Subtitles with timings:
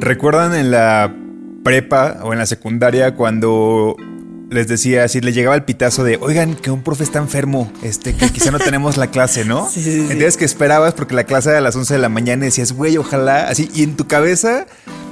[0.00, 1.14] ¿Recuerdan en la
[1.62, 3.96] prepa o en la secundaria cuando
[4.48, 8.14] les decía, si les llegaba el pitazo de, oigan, que un profe está enfermo, este,
[8.14, 9.68] que quizá no tenemos la clase, ¿no?
[9.70, 10.00] Sí, sí, sí.
[10.00, 12.72] Entonces que esperabas porque la clase era a las 11 de la mañana y decías,
[12.72, 14.66] güey, ojalá, así, y en tu cabeza,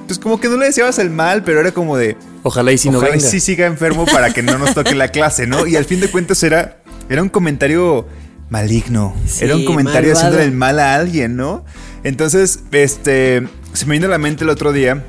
[0.06, 2.88] pues como que no le deseabas el mal, pero era como de, Ojalá y si
[2.88, 3.30] no ojalá y venga.
[3.30, 5.66] sí siga enfermo para que no nos toque la clase, ¿no?
[5.66, 6.78] Y al fin de cuentas era,
[7.10, 8.06] era un comentario
[8.48, 9.14] maligno.
[9.26, 10.28] Sí, era un comentario malvado.
[10.28, 11.64] haciéndole el mal a alguien, ¿no?
[12.04, 15.04] Entonces, este, se me vino a la mente el otro día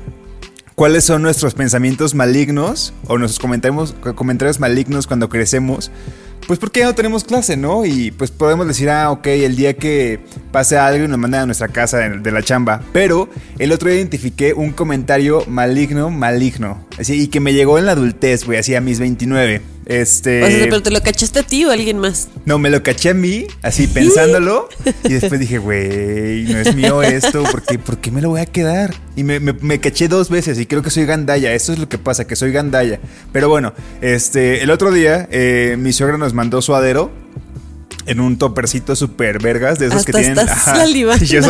[0.74, 5.90] cuáles son nuestros pensamientos malignos o nuestros comentarios, comentarios malignos cuando crecemos.
[6.46, 7.84] Pues porque ya no tenemos clase, ¿no?
[7.86, 11.46] Y pues podemos decir, ah, ok, el día que pase algo y nos mandan a
[11.46, 12.82] nuestra casa de, la chamba.
[12.92, 16.84] Pero el otro día identifiqué un comentario maligno, maligno.
[16.98, 19.62] Así, y que me llegó en la adultez, güey, así a mis 29.
[19.90, 20.44] Este.
[20.44, 22.28] O sea, pero te lo cachaste a ti o a alguien más.
[22.44, 24.68] No, me lo caché a mí, así pensándolo.
[25.04, 28.40] y después dije, güey, no es mío esto, ¿por qué, por qué me lo voy
[28.40, 28.94] a quedar?
[29.16, 31.52] Y me, me- me caché dos veces y creo que soy gandaya.
[31.54, 33.00] Eso es lo que pasa, que soy gandaya.
[33.32, 37.10] Pero bueno, este, el otro día eh, mi suegra nos mandó suadero.
[38.06, 40.48] En un topercito super vergas de esos que tienen.
[40.48, 41.24] salivando.
[41.24, 41.42] yo.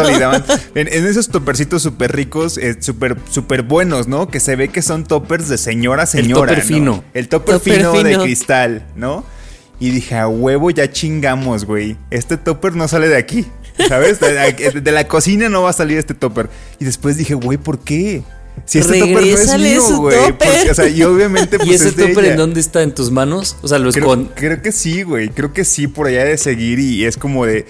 [0.75, 4.29] En, en esos topercitos super ricos, eh, super, super buenos, ¿no?
[4.29, 6.53] Que se ve que son toppers de señora, señora.
[6.53, 6.65] topper ¿no?
[6.65, 7.05] fino.
[7.15, 9.25] El topper, Topper fino, de cristal, ¿no?
[9.79, 11.97] Y dije, a huevo ya chingamos, güey.
[12.11, 13.47] Este topper no sale de aquí.
[13.89, 14.19] ¿Sabes?
[14.21, 16.51] De la cocina no va a salir este topper.
[16.79, 18.23] Y después dije, güey, ¿por qué?
[18.67, 20.17] Si este topper no es mío, güey.
[20.71, 22.33] O sea, y obviamente pues ¿Y ese es de topper ella.
[22.33, 22.83] en dónde está?
[22.83, 23.57] ¿En tus manos?
[23.63, 24.31] O sea, lo Creo, escon...
[24.35, 25.29] creo que sí, güey.
[25.31, 27.67] Creo que sí, por allá de seguir y es como de...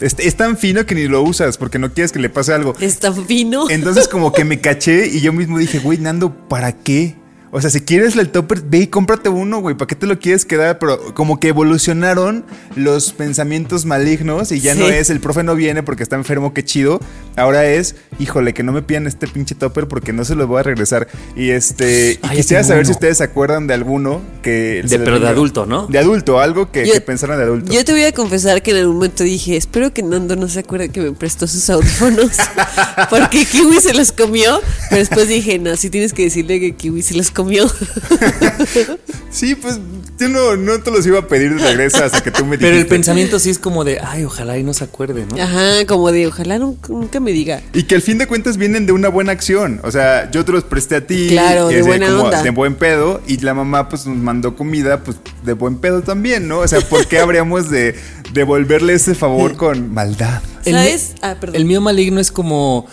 [0.00, 2.74] Es, es tan fino que ni lo usas porque no quieres que le pase algo.
[2.80, 3.68] Es tan fino.
[3.70, 7.16] Entonces como que me caché y yo mismo dije, güey, Nando, ¿para qué?
[7.56, 9.76] O sea, si quieres el topper, ve y cómprate uno, güey.
[9.76, 10.80] ¿Para qué te lo quieres quedar?
[10.80, 12.44] Pero como que evolucionaron
[12.74, 16.64] los pensamientos malignos y ya no es el profe no viene porque está enfermo, qué
[16.64, 16.98] chido.
[17.36, 20.58] Ahora es, híjole, que no me pidan este pinche topper porque no se los voy
[20.58, 21.06] a regresar.
[21.36, 24.82] Y este, y quisiera saber si ustedes se acuerdan de alguno que...
[24.84, 25.86] se De, pero de adulto, ¿no?
[25.86, 27.72] De adulto, algo que, Yo- que pensaran de adulto.
[27.72, 30.58] Yo te voy a confesar que en algún momento dije, espero que Nando no se
[30.58, 32.32] acuerde que me prestó sus audífonos,
[33.10, 34.60] porque Kiwi se los comió,
[34.90, 37.43] pero después dije, no, sí tienes que decirle que Kiwi se los comió.
[39.30, 39.80] Sí, pues
[40.18, 42.66] yo no, no te los iba a pedir de regreso hasta que tú me dijiste.
[42.66, 45.42] Pero el pensamiento sí es como de, ay, ojalá y no se acuerde, ¿no?
[45.42, 47.60] Ajá, como de, ojalá nunca, me diga.
[47.72, 49.80] Y que al fin de cuentas vienen de una buena acción.
[49.82, 51.26] O sea, yo te los presté a ti.
[51.30, 52.42] Claro, y de buena como onda.
[52.44, 53.20] De buen pedo.
[53.26, 56.60] Y la mamá pues nos mandó comida pues de buen pedo también, ¿no?
[56.60, 57.96] O sea, ¿por qué habríamos de
[58.32, 60.42] devolverle ese favor con maldad?
[60.64, 61.14] El ¿Sabes?
[61.22, 61.56] Ah, perdón.
[61.56, 62.86] El mío maligno es como.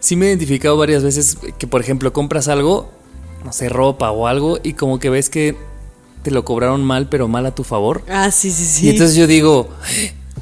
[0.00, 2.90] Sí, me he identificado varias veces que, por ejemplo, compras algo,
[3.44, 5.56] no sé, ropa o algo, y como que ves que
[6.22, 8.02] te lo cobraron mal, pero mal a tu favor.
[8.08, 8.86] Ah, sí, sí, sí.
[8.86, 9.68] Y entonces yo digo,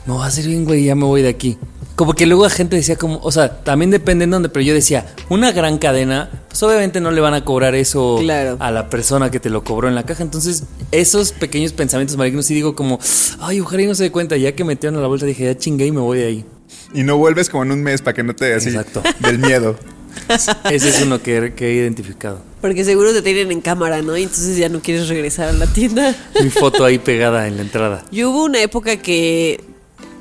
[0.07, 1.59] me va a hacer bien, güey, ya me voy de aquí.
[1.95, 4.75] Como que luego la gente decía como, o sea, también depende en dónde, pero yo
[4.75, 8.57] decía, una gran cadena, pues obviamente no le van a cobrar eso Claro.
[8.61, 10.23] a la persona que te lo cobró en la caja.
[10.23, 12.99] Entonces, esos pequeños pensamientos malignos sí digo como,
[13.41, 14.37] ay, ojalá y no se dé cuenta.
[14.37, 16.45] Ya que metieron a la bolsa dije, ya chingué y me voy de ahí.
[16.93, 19.03] Y no vuelves como en un mes para que no te así Exacto.
[19.21, 19.77] del miedo.
[20.71, 22.41] Ese es uno que, que he identificado.
[22.61, 24.17] Porque seguro te tienen en cámara, ¿no?
[24.17, 26.15] Y entonces ya no quieres regresar a la tienda.
[26.43, 28.05] Mi foto ahí pegada en la entrada.
[28.11, 29.61] Yo hubo una época que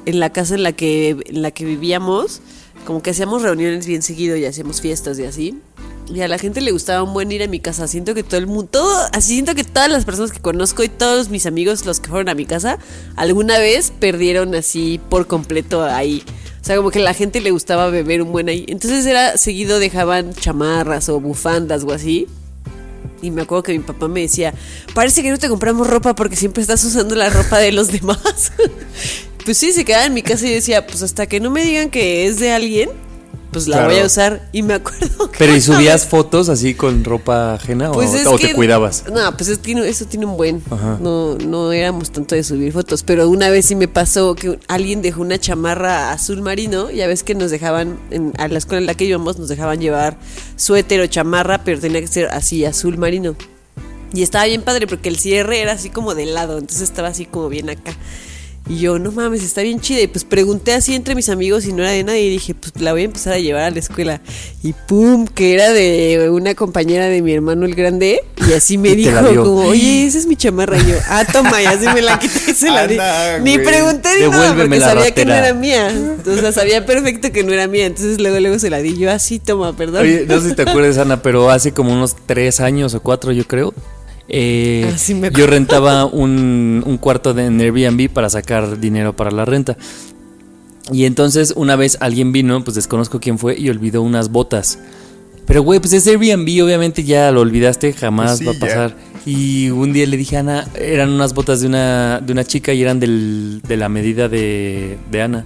[0.05, 2.41] en la casa en la que, en la que vivíamos,
[2.85, 5.59] como que hacíamos reuniones bien seguido y hacíamos fiestas y así.
[6.13, 7.87] Y a la gente le gustaba un buen ir a mi casa.
[7.87, 10.89] Siento que todo el mundo, todo, así siento que todas las personas que conozco y
[10.89, 12.77] todos mis amigos, los que fueron a mi casa,
[13.15, 16.23] alguna vez perdieron así por completo ahí.
[16.65, 18.65] O sea, como que a la gente le gustaba beber un buen ahí.
[18.67, 22.25] Entonces era seguido dejaban chamarras o bufandas o así.
[23.21, 24.51] Y me acuerdo que mi papá me decía,
[24.95, 28.51] parece que no te compramos ropa porque siempre estás usando la ropa de los demás.
[29.45, 31.91] pues sí, se quedaba en mi casa y decía, pues hasta que no me digan
[31.91, 32.89] que es de alguien,
[33.55, 33.91] pues la Claro.
[33.93, 34.41] voy a usar.
[34.51, 38.27] Y me acuerdo que Pero ¿y subías fotos así con ropa ajena Pues o, es
[38.27, 39.05] o que- te cuidabas?
[39.11, 40.61] No, pues es que eso tiene un buen.
[40.69, 40.97] Ajá.
[41.01, 43.03] No, no éramos tanto de subir fotos.
[43.03, 46.91] Pero una vez sí me pasó que alguien dejó una chamarra azul marino.
[46.91, 49.79] Ya ves que nos dejaban, en, a la escuela en la que íbamos, nos dejaban
[49.79, 50.17] llevar
[50.57, 53.35] suéter o chamarra, pero tenía que ser así, azul marino.
[54.13, 57.25] Y estaba bien padre porque el cierre era así como de lado, entonces estaba así
[57.25, 57.93] como bien acá.
[58.67, 60.01] Y yo, no mames, está bien chida.
[60.01, 62.21] Y pues pregunté así entre mis amigos y no era de nadie.
[62.21, 64.21] Y dije, pues la voy a empezar a llevar a la escuela.
[64.63, 68.21] Y pum, que era de una compañera de mi hermano el grande.
[68.49, 70.79] Y así me Y dijo, como, oye, esa es mi chamarra.
[70.79, 72.97] Y yo, ah, toma, y así me la quité y se la di.
[73.43, 75.91] Ni pregunté ni nada porque sabía que no era mía.
[75.91, 77.85] Entonces sabía perfecto que no era mía.
[77.85, 78.97] Entonces luego, luego se la di.
[78.97, 80.01] Yo, así, toma, perdón.
[80.01, 83.31] Oye, no sé si te acuerdas, Ana, pero hace como unos tres años o cuatro,
[83.31, 83.75] yo creo.
[84.27, 89.31] Eh, Ah, me yo rentaba un, un cuarto de en Airbnb para sacar dinero para
[89.31, 89.77] la renta.
[90.91, 94.79] Y entonces una vez alguien vino, pues desconozco quién fue, y olvidó unas botas.
[95.45, 98.95] Pero güey, pues ese Airbnb obviamente ya lo olvidaste, jamás Pues sí, va a pasar.
[99.25, 102.73] Y un día le dije a Ana, eran unas botas de una, de una chica
[102.73, 105.45] y eran del, de la medida de, de Ana.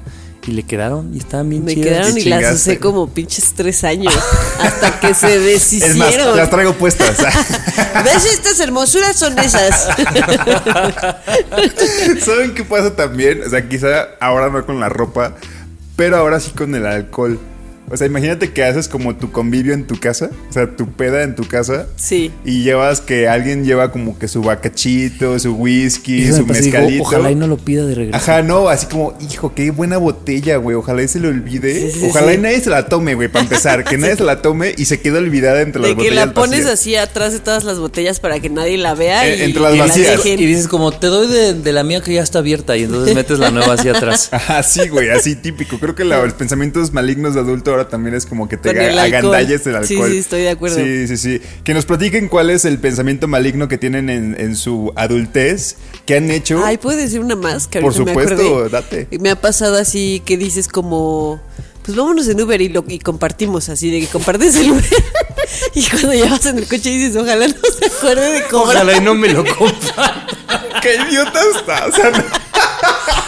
[0.49, 1.87] Y le quedaron y estaban bien Me chidas.
[1.87, 4.11] quedaron y las usé como pinches tres años.
[4.59, 6.35] hasta que se Es más, deshicieron.
[6.35, 7.17] las traigo puestas.
[8.03, 8.25] ¿Ves?
[8.33, 9.89] Estas hermosuras son esas.
[12.19, 13.43] ¿Saben qué pasa también?
[13.45, 15.35] O sea, quizá ahora no con la ropa,
[15.95, 17.39] pero ahora sí con el alcohol.
[17.91, 21.23] O sea, imagínate que haces como tu convivio en tu casa, o sea, tu peda
[21.23, 21.87] en tu casa.
[21.95, 22.31] Sí.
[22.45, 27.03] Y llevas que alguien lleva como que su bacachito, su whisky, Eso su digo, mezcalito.
[27.03, 28.17] ojalá y no lo pida de regreso.
[28.17, 30.75] Ajá, no, así como, hijo, qué buena botella, güey.
[30.75, 31.91] Ojalá y se le olvide.
[31.91, 32.37] Sí, sí, Ojalá sí.
[32.37, 33.83] y nadie se la tome, güey, para empezar.
[33.83, 36.27] Que nadie se la tome y se quede olvidada entre las De que botellas.
[36.27, 36.73] la pones vacías.
[36.79, 39.71] así atrás de todas las botellas para que nadie la vea Eh, y entre las
[39.71, 40.23] que la vacías.
[40.23, 40.39] dejen.
[40.39, 43.15] Y dices como, te doy de, de la mía que ya está abierta y entonces
[43.15, 44.29] metes la nueva hacia atrás.
[44.31, 45.79] Ajá, sí, güey, así típico.
[45.79, 48.97] Creo que la- los pensamientos malignos de adulto ahora también es como que te el
[48.99, 48.99] alcohol.
[49.35, 50.11] agandalles el Sí, alcohol.
[50.11, 50.75] sí, estoy de acuerdo.
[50.77, 51.41] Sí, sí, sí.
[51.63, 56.17] Que nos platiquen cuál es el pensamiento maligno que tienen en, en su adultez, que
[56.17, 56.61] han hecho.
[56.63, 57.67] Ay, ¿puedo decir una más?
[57.67, 58.69] Que Por me supuesto, acordé?
[58.69, 59.07] date.
[59.19, 61.41] Me ha pasado así que dices como...
[61.83, 64.83] Pues vámonos en Uber y, lo, y compartimos así, de que compartes el Uber.
[65.73, 68.75] y cuando ya vas en el coche dices, ojalá no se acuerde de cobrar.
[68.83, 70.27] Ojalá y no me lo compra.
[70.83, 71.87] ¡Qué idiota está!
[71.87, 72.23] O sea, no-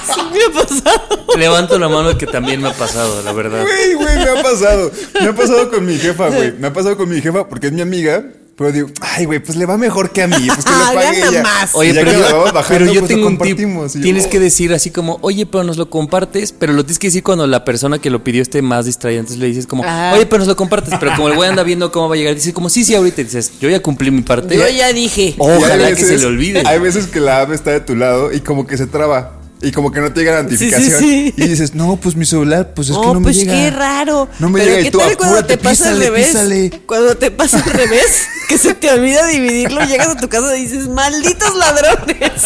[0.06, 1.26] Sí me ha pasado.
[1.38, 3.62] Levanto la mano que también me ha pasado, la verdad.
[3.64, 4.92] Güey, güey, me ha pasado.
[5.20, 6.54] Me ha pasado con mi jefa, güey.
[6.60, 8.24] Me ha pasado con mi jefa porque es mi amiga.
[8.58, 10.36] Pero digo, ay, güey, pues le va mejor que a mí.
[10.46, 11.42] Pues que Ah, lo pague gana ella.
[11.44, 11.72] más.
[11.74, 13.58] Oye, pero que yo, bajando, pero yo pues tengo un tip.
[13.58, 17.08] yo, Tienes que decir así como, oye, pero nos lo compartes, pero lo tienes que
[17.08, 19.22] decir cuando la persona que lo pidió esté más distraída.
[19.22, 20.12] Entonces le dices como, Ah.
[20.14, 20.94] oye, pero nos lo compartes.
[21.00, 23.22] Pero como el güey anda viendo cómo va a llegar, dice como, sí, sí, ahorita.
[23.22, 24.56] Y dices, yo ya cumplí mi parte.
[24.56, 25.34] Yo ya dije.
[25.40, 26.62] Ojalá que se le olvide.
[26.68, 29.38] Hay veces que la app está de tu lado y como que se traba.
[29.62, 31.00] Y como que no te llega la notificación.
[31.00, 31.34] sí.
[31.38, 33.54] Y dices, no, pues mi celular, pues es oh, que no me pues llega.
[33.54, 34.28] qué raro.
[34.40, 36.28] No me Pero llega y ¿qué tú, tal cuando te pasa al písale, revés?
[36.28, 36.82] písale.
[36.88, 40.64] Cuando te pasa al revés, que se te olvida dividirlo, llegas a tu casa y
[40.64, 42.42] dices, malditos ladrones.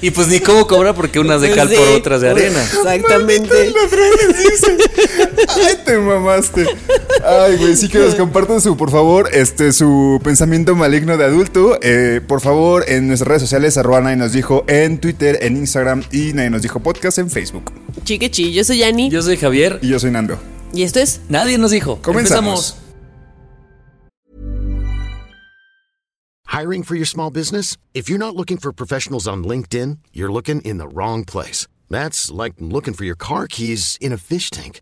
[0.00, 2.62] Y pues ni cómo cobra porque unas de cal por otras de arena.
[2.62, 3.70] Exactamente.
[3.70, 4.76] Ladrones, dice.
[5.66, 6.66] Ay, te mamaste.
[7.26, 11.78] Ay, güey, sí que nos compartan su, por favor, este, su pensamiento maligno de adulto.
[11.82, 15.73] Eh, por favor, en nuestras redes sociales, arroba nadie nos dijo en Twitter, en Instagram
[16.12, 17.72] y nadie nos dijo podcast en Facebook.
[18.04, 19.10] Chiquechi, yo soy Yani.
[19.10, 19.80] Yo soy Javier.
[19.82, 20.38] Y yo soy Nando.
[20.72, 22.00] Y esto es Nadie nos dijo.
[22.02, 22.76] Comenzamos.
[26.46, 27.76] Hiring for your small business?
[27.94, 31.66] If you're not looking for professionals on LinkedIn, you're looking in the wrong place.
[31.90, 34.80] That's like looking for your car keys in a fish tank.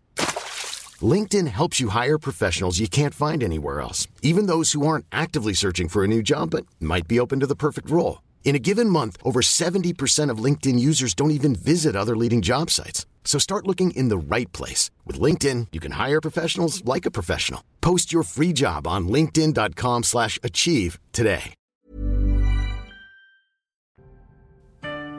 [1.01, 5.53] LinkedIn helps you hire professionals you can't find anywhere else, even those who aren't actively
[5.53, 8.21] searching for a new job but might be open to the perfect role.
[8.43, 12.69] In a given month, over 70% of LinkedIn users don't even visit other leading job
[12.69, 13.07] sites.
[13.25, 14.91] So start looking in the right place.
[15.07, 17.63] With LinkedIn, you can hire professionals like a professional.
[17.81, 21.55] Post your free job on linkedin.com slash achieve today.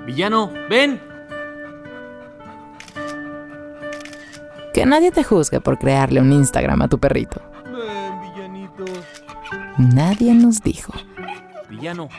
[0.06, 1.00] Villano, ven.
[4.74, 7.40] Que nadie te juzgue por crearle un Instagram a tu perrito.
[9.78, 10.92] Nadie nos dijo.
[11.70, 12.10] Villano.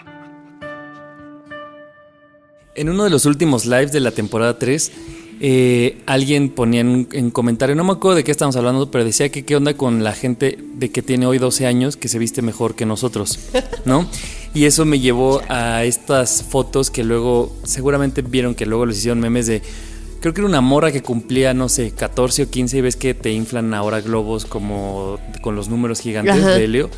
[2.75, 4.91] En uno de los últimos lives de la temporada 3,
[5.39, 9.45] eh, alguien ponía en, comentario, no me acuerdo de qué estamos hablando, pero decía que
[9.45, 12.75] qué onda con la gente de que tiene hoy 12 años que se viste mejor
[12.75, 13.39] que nosotros,
[13.85, 14.05] ¿no?
[14.53, 19.21] Y eso me llevó a estas fotos que luego, seguramente vieron que luego les hicieron
[19.21, 19.61] memes de,
[20.19, 23.13] creo que era una morra que cumplía, no sé, 14 o 15 y ves que
[23.13, 26.55] te inflan ahora globos como con los números gigantes Ajá.
[26.55, 26.89] de helio.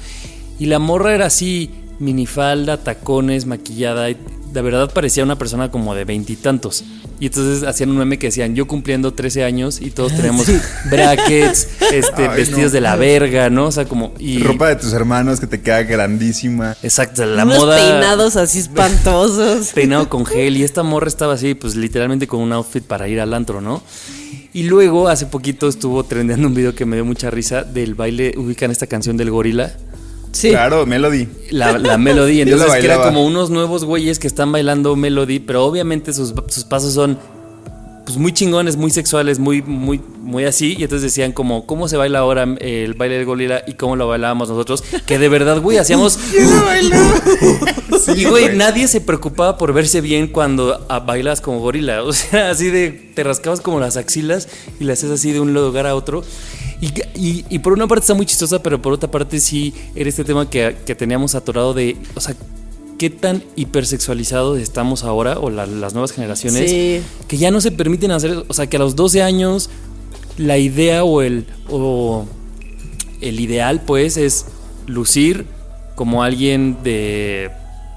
[0.58, 1.70] Y la morra era así,
[2.00, 4.10] minifalda, tacones, maquillada.
[4.10, 4.18] y
[4.52, 6.84] de verdad parecía una persona como de veintitantos.
[7.20, 10.48] Y entonces hacían un meme que decían, yo cumpliendo 13 años y todos tenemos
[10.90, 12.76] brackets, este, Ay, vestidos no.
[12.76, 13.68] de la verga, ¿no?
[13.68, 14.14] O sea, como...
[14.20, 16.76] Y, Ropa de tus hermanos que te queda grandísima.
[16.84, 17.78] Exacto, la Unos moda...
[17.78, 19.72] peinados así espantosos.
[19.76, 23.20] peinado con gel y esta morra estaba así, pues literalmente con un outfit para ir
[23.20, 23.82] al antro, ¿no?
[24.54, 28.34] Y luego hace poquito estuvo trendeando un video que me dio mucha risa del baile,
[28.38, 29.72] ubican esta canción del gorila,
[30.38, 30.50] Sí.
[30.50, 31.28] Claro, Melody.
[31.50, 35.40] la, la melody, la entonces que era como unos nuevos güeyes que están bailando melody,
[35.40, 37.18] pero obviamente sus, sus pasos son
[38.06, 40.76] pues muy chingones, muy sexuales, muy, muy, muy así.
[40.78, 44.08] Y entonces decían como, ¿cómo se baila ahora el baile del gorila y cómo lo
[44.08, 44.84] bailábamos nosotros?
[45.08, 46.20] Que de verdad, güey, hacíamos...
[48.16, 52.04] y, güey, nadie se preocupaba por verse bien cuando ah, bailas como gorila.
[52.04, 54.48] O sea, así de, te rascabas como las axilas
[54.80, 56.24] y le haces así de un lugar a otro.
[56.82, 56.88] Y,
[57.20, 60.24] y- y por una parte está muy chistosa, pero por otra parte sí era este
[60.24, 62.36] tema que, que teníamos atorado de, o sea,
[63.00, 67.02] qué tan hipersexualizados estamos ahora, o la- las nuevas generaciones, Sí.
[67.28, 69.70] que ya no se permiten hacer, o sea, que a los 12 años
[70.38, 72.26] la idea o el, o
[73.22, 74.46] el ideal pues es
[74.86, 75.46] lucir
[75.96, 77.50] como alguien de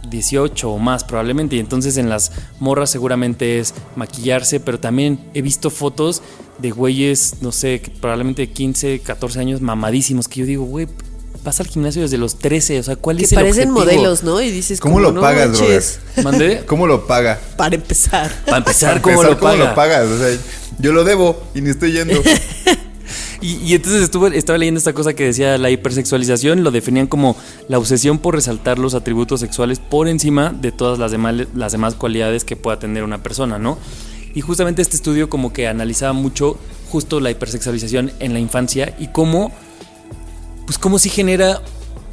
[0.08, 1.56] 18 o más probablemente.
[1.56, 6.22] Y entonces en las morras seguramente es maquillarse, pero también he visto fotos
[6.58, 10.86] de güeyes, no sé, probablemente 15, 14 años mamadísimos, que yo digo, güey,
[11.42, 13.94] vas al gimnasio desde los 13, o sea, ¿cuál Que es el parecen objetivo?
[13.96, 14.40] modelos, ¿no?
[14.42, 16.00] Y dices, ¿Cómo como, lo no pagas, manches.
[16.22, 16.62] ¿Mandé?
[16.66, 17.40] ¿Cómo lo paga?
[17.56, 18.30] Para empezar.
[18.44, 19.74] Para empezar, Para ¿cómo, empezar, lo paga?
[19.74, 20.06] pagas?
[20.08, 20.36] O sea,
[20.78, 22.14] yo lo debo y ni estoy yendo.
[23.42, 27.36] Y, entonces estuve, estaba leyendo esta cosa que decía la hipersexualización, lo definían como
[27.68, 31.94] la obsesión por resaltar los atributos sexuales por encima de todas las demás, las demás
[31.94, 33.78] cualidades que pueda tener una persona, ¿no?
[34.34, 36.58] Y justamente este estudio como que analizaba mucho
[36.90, 39.52] justo la hipersexualización en la infancia y cómo,
[40.66, 41.62] pues cómo si genera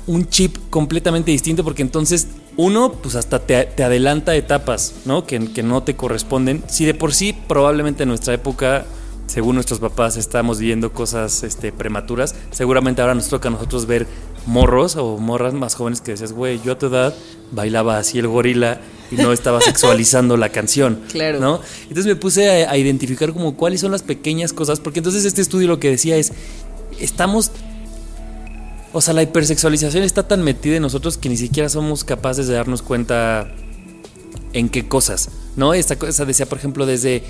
[0.07, 5.25] un chip completamente distinto, porque entonces uno, pues hasta te, te adelanta etapas, ¿no?
[5.27, 6.63] Que, que no te corresponden.
[6.67, 8.85] Si de por sí, probablemente en nuestra época,
[9.27, 14.07] según nuestros papás, estamos viendo cosas este, prematuras, seguramente ahora nos toca a nosotros ver
[14.45, 17.13] morros o morras más jóvenes que decías, güey, yo a tu edad
[17.51, 18.79] bailaba así el gorila
[19.11, 21.01] y no estaba sexualizando la canción.
[21.11, 21.39] Claro.
[21.39, 21.61] ¿no?
[21.83, 25.41] Entonces me puse a, a identificar como cuáles son las pequeñas cosas, porque entonces este
[25.41, 26.31] estudio lo que decía es,
[26.99, 27.51] estamos
[28.93, 32.55] o sea, la hipersexualización está tan metida en nosotros que ni siquiera somos capaces de
[32.55, 33.51] darnos cuenta
[34.53, 35.73] en qué cosas, ¿no?
[35.73, 37.23] Esta cosa decía, por ejemplo, desde...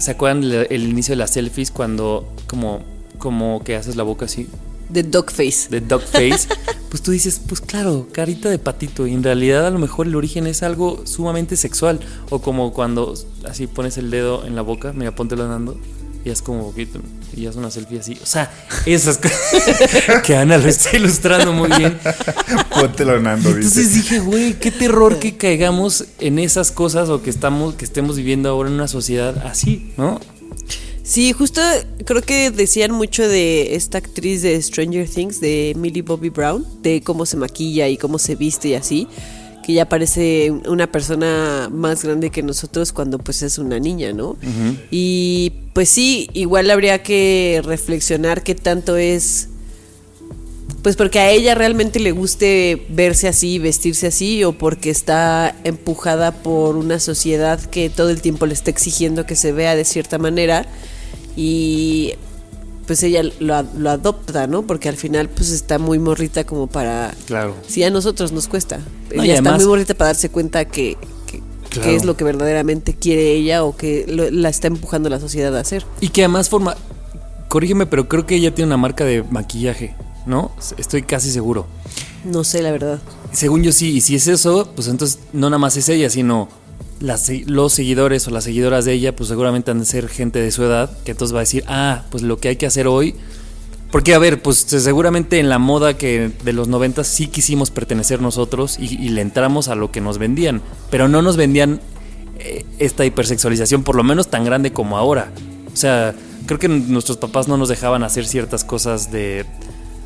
[0.00, 2.82] ¿Se acuerdan el, el inicio de las selfies cuando como,
[3.18, 4.48] como que haces la boca así?
[4.90, 5.68] De Dogface.
[5.70, 6.48] De dog face.
[6.88, 9.06] pues tú dices, pues claro, carita de patito.
[9.06, 12.00] Y en realidad a lo mejor el origen es algo sumamente sexual.
[12.28, 13.14] O como cuando
[13.48, 15.76] así pones el dedo en la boca, mira, póntelo andando.
[16.24, 17.00] Y es como poquito,
[17.34, 18.18] y es una selfie así.
[18.22, 18.52] O sea,
[18.84, 21.98] esas cosas que Ana lo está ilustrando muy bien.
[22.74, 23.68] Póntelo, Nando, dice.
[23.68, 28.16] Entonces dije, güey, qué terror que caigamos en esas cosas o que estamos, que estemos
[28.16, 30.20] viviendo ahora en una sociedad así, ¿no?
[31.10, 31.60] Sí, justo
[32.04, 37.02] creo que decían mucho de esta actriz de Stranger Things, de Millie Bobby Brown, de
[37.02, 39.08] cómo se maquilla y cómo se viste y así,
[39.62, 44.36] que ya parece una persona más grande que nosotros cuando pues es una niña, ¿no?
[44.90, 49.48] Y pues sí, igual habría que reflexionar qué tanto es
[50.82, 56.32] pues porque a ella realmente le guste verse así, vestirse así, o porque está empujada
[56.32, 60.18] por una sociedad que todo el tiempo le está exigiendo que se vea de cierta
[60.18, 60.66] manera
[61.36, 62.14] y
[62.90, 63.54] pues ella lo,
[63.88, 64.62] adopta, ¿no?
[64.66, 67.14] Porque al final pues está muy morrita como para...
[67.26, 67.54] Claro.
[67.68, 68.80] Si a nosotros nos cuesta.
[69.14, 70.96] No, y ella está muy morrita para darse cuenta que,
[71.28, 71.88] que, Claro.
[71.88, 75.56] que es lo que verdaderamente quiere ella o que lo- la está empujando la sociedad
[75.56, 75.86] a hacer.
[76.00, 76.74] Y que además forma,
[77.46, 79.94] corrígeme, pero creo que ella tiene una marca de maquillaje,
[80.26, 80.50] ¿no?
[80.76, 81.68] Estoy casi seguro.
[82.24, 82.98] No sé, la verdad.
[83.30, 86.48] Según yo sí, y si es eso, pues entonces no nada más es ella, sino
[87.00, 90.64] los seguidores o las seguidoras de ella, pues seguramente han de ser gente de su
[90.64, 93.14] edad, que entonces va a decir, ah, pues lo que hay que hacer hoy.
[93.90, 98.22] Porque, a ver, pues seguramente en la moda que de los 90 sí quisimos pertenecer
[98.22, 101.80] nosotros y, y le entramos a lo que nos vendían, pero no nos vendían
[102.42, 105.30] eh, esta hipersexualización, por lo menos tan grande como ahora.
[105.72, 106.14] O sea,
[106.46, 109.44] creo que nuestros papás no nos dejaban hacer ciertas cosas de...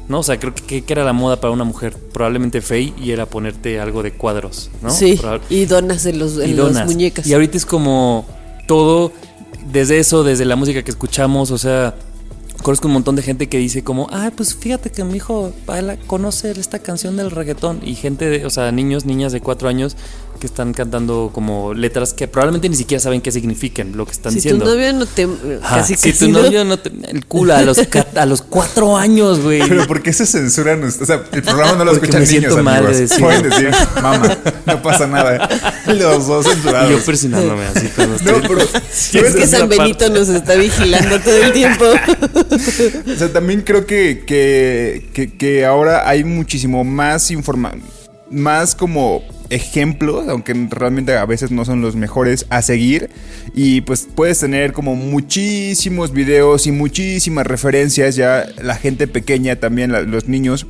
[0.08, 0.18] ¿no?
[0.20, 3.26] O sea, creo que, que era la moda para una mujer, probablemente fey, y era
[3.26, 4.90] ponerte algo de cuadros, ¿no?
[4.90, 7.26] Sí, Probab- y donas en, los, en y las muñecas.
[7.26, 8.26] Y ahorita es como
[8.66, 9.12] todo,
[9.72, 11.94] desde eso, desde la música que escuchamos, o sea,
[12.64, 15.98] conozco un montón de gente que dice como, ah, pues fíjate que mi hijo baila,
[16.06, 17.80] conoce esta canción del reggaetón.
[17.84, 19.96] Y gente, de, o sea, niños, niñas de cuatro años
[20.40, 24.32] que están cantando como letras que probablemente ni siquiera saben qué significan lo que están
[24.32, 24.64] Si diciendo.
[24.64, 25.28] tu novio no te.
[25.62, 26.90] Ajá, casi si casi tu no- novio no te.
[27.08, 27.78] El culo a los,
[28.16, 29.60] a los cuatro años, güey.
[29.68, 30.82] Pero ¿por qué se censuran?
[30.82, 33.20] O sea, el programa no lo Porque escuchan me niños, siento mal de decir.
[33.20, 33.70] Pueden decir,
[34.02, 35.48] mamá, no pasa nada.
[35.86, 36.90] Los dos Y censurados.
[36.90, 37.86] yo presionándome así.
[37.94, 38.58] cuando No, estoy-
[39.12, 41.84] pero Es que San Benito nos está vigilando todo el tiempo.
[42.54, 47.74] O sea, también creo que, que, que- ahora hay muchísimo más informa
[48.30, 53.10] más como ejemplos, aunque realmente a veces no son los mejores a seguir.
[53.54, 58.16] Y pues puedes tener como muchísimos videos y muchísimas referencias.
[58.16, 60.66] Ya la gente pequeña también, los niños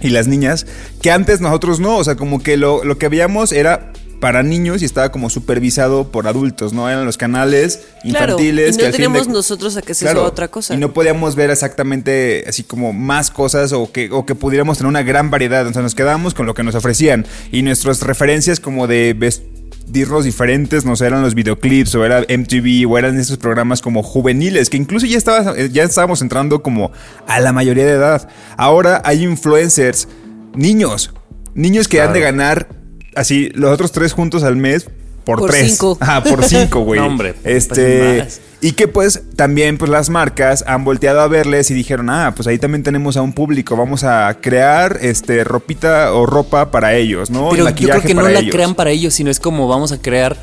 [0.00, 0.66] y las niñas,
[1.02, 1.96] que antes nosotros no.
[1.98, 6.08] O sea, como que lo, lo que veíamos era para niños y estaba como supervisado
[6.12, 6.88] por adultos, ¿no?
[6.90, 8.74] Eran los canales Claro, infantiles.
[8.76, 10.74] y que no fin de- teníamos nosotros acceso Claro, a otra cosa.
[10.74, 14.88] Y no podíamos ver exactamente así como más cosas o que, o que pudiéramos tener
[14.88, 15.66] una gran variedad.
[15.66, 17.26] O sea, nos quedábamos con lo que nos ofrecían.
[17.50, 22.86] Y nuestras referencias como de vestirnos diferentes, no sé, eran los videoclips o era MTV
[22.88, 26.92] o eran esos programas como juveniles, que incluso ya, estaba, ya estábamos entrando como
[27.26, 28.28] a la mayoría de edad.
[28.56, 30.06] Ahora hay influencers,
[30.54, 31.12] niños,
[31.54, 32.68] niños que han de ganar
[33.14, 34.86] así los otros tres juntos al mes.
[35.24, 35.72] Por, Por tres.
[35.72, 35.98] cinco.
[36.00, 36.98] Ah, por cinco, güey.
[36.98, 37.98] No, hombre, Este.
[37.98, 38.40] pues más.
[38.62, 42.46] Y que pues también pues las marcas han volteado a verles y dijeron, ah, pues
[42.48, 47.30] ahí también tenemos a un público, vamos a crear este ropita o ropa para ellos,
[47.30, 47.48] ¿no?
[47.50, 48.52] Pero yo creo que no la ellos.
[48.52, 50.36] crean para ellos, sino es como vamos a crear.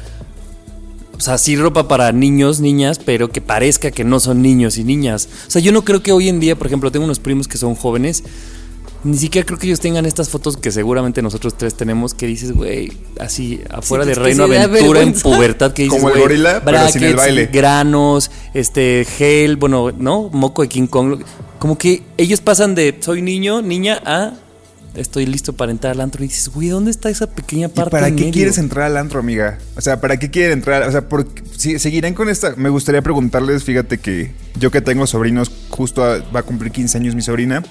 [1.15, 4.83] O sea, sí ropa para niños, niñas, pero que parezca que no son niños y
[4.83, 5.27] niñas.
[5.47, 7.57] O sea, yo no creo que hoy en día, por ejemplo, tengo unos primos que
[7.57, 8.23] son jóvenes.
[9.03, 12.51] Ni siquiera creo que ellos tengan estas fotos que seguramente nosotros tres tenemos que dices,
[12.51, 16.61] güey, así afuera Sí, de Reino Aventura en pubertad que dices, Como el güey, gorila,
[16.65, 17.45] pero sin el baile.
[17.53, 20.29] granos, este gel, bueno, ¿no?
[20.33, 21.21] Moco de King Kong.
[21.59, 24.33] Como que ellos pasan de soy niño, niña a
[24.95, 27.91] estoy listo para entrar al antro y dices, güey, ¿dónde está esa pequeña ¿Y parte
[27.91, 28.33] para en qué medio?
[28.33, 29.59] quieres entrar al antro, amiga?
[29.75, 30.81] O sea, ¿para qué quieren entrar?
[30.87, 32.55] O sea, ¿por si, seguirán con esta.
[32.57, 36.97] Me gustaría preguntarles, fíjate que yo que tengo sobrinos, justo a- va a cumplir 15
[36.97, 37.63] años mi sobrina.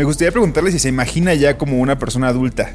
[0.00, 2.70] Me gustaría preguntarle si se imagina ya como una persona adulta.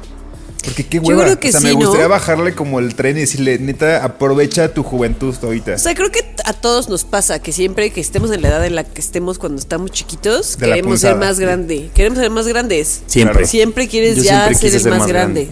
[0.64, 1.24] Porque qué Yo hueva.
[1.24, 1.78] creo que o sea, sí, me ¿no?
[1.80, 5.74] gustaría bajarle como el tren y decirle, neta, aprovecha tu juventud ahorita.
[5.74, 8.64] O sea, creo que a todos nos pasa que siempre que estemos en la edad
[8.64, 11.90] en la que estemos cuando estamos chiquitos, De queremos ser más grande.
[11.94, 13.02] Queremos ser más grandes.
[13.08, 13.44] Siempre.
[13.44, 15.48] Siempre quieres Yo ya siempre ser el ser más, más grande.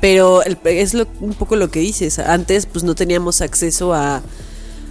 [0.00, 2.18] Pero el- es lo- un poco lo que dices.
[2.18, 4.22] Antes, pues no teníamos acceso a,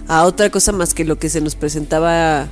[0.08, 2.48] a otra cosa más que lo que se nos presentaba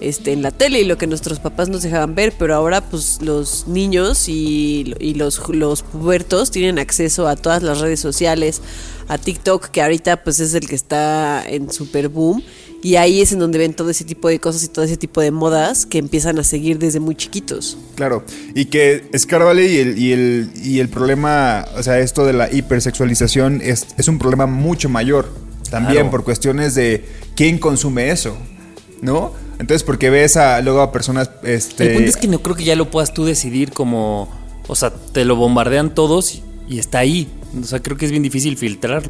[0.00, 2.32] este, en la tele y lo que nuestros papás nos dejaban ver.
[2.38, 7.80] Pero ahora, pues los niños y, y los, los pubertos tienen acceso a todas las
[7.80, 8.60] redes sociales,
[9.08, 12.42] a TikTok, que ahorita pues es el que está en super boom.
[12.82, 15.22] Y ahí es en donde ven todo ese tipo de cosas y todo ese tipo
[15.22, 17.78] de modas que empiezan a seguir desde muy chiquitos.
[17.94, 22.34] Claro, y que escárbale y el, y el, y el problema, o sea, esto de
[22.34, 25.32] la hipersexualización es, es un problema mucho mayor.
[25.70, 26.10] También Claro.
[26.10, 27.04] por cuestiones de
[27.34, 28.36] quién consume eso,
[29.04, 29.32] ¿no?
[29.58, 31.86] Entonces, porque ves a luego a personas, este...
[31.86, 34.28] El punto es que no creo que ya lo puedas tú decidir como,
[34.66, 37.28] o sea, te lo bombardean todos y, está ahí.
[37.60, 39.04] O sea, creo que es bien difícil filtrar.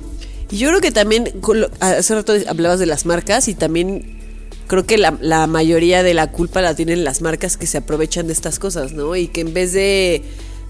[0.51, 1.33] Y yo creo que también,
[1.81, 4.19] hace rato hablabas de las marcas y también
[4.67, 8.27] creo que la, la mayoría de la culpa la tienen las marcas que se aprovechan
[8.27, 9.17] de estas cosas, ¿no?
[9.17, 10.23] Y que en vez de,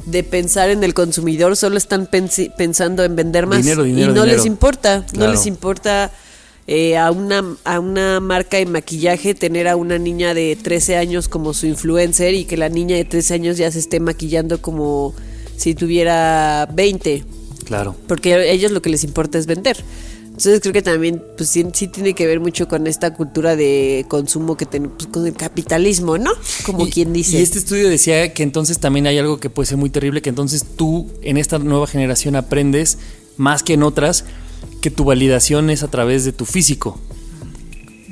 [0.07, 3.63] de pensar en el consumidor, solo están pensi- pensando en vender más.
[3.63, 4.37] Dinero, dinero, y no dinero.
[4.37, 6.13] les importa, no les importa
[6.67, 11.29] eh, a, una, a una marca de maquillaje tener a una niña de 13 años
[11.29, 15.15] como su influencer y que la niña de 13 años ya se esté maquillando como
[15.57, 17.25] si tuviera 20
[17.65, 17.95] Claro.
[18.09, 19.77] porque a ellos lo que les importa es vender.
[20.27, 24.05] Entonces creo que también pues sí, sí tiene que ver mucho con esta cultura de
[24.09, 26.33] consumo que tenemos, con el capitalismo, ¿no?
[26.67, 27.39] Como Y- quien dice.
[27.39, 30.31] Y este estudio decía que entonces también hay algo que puede ser muy terrible, que
[30.31, 32.99] entonces tú en esta nueva generación aprendes
[33.37, 34.25] más que en otras
[34.85, 36.99] que tu validación es a través de tu físico.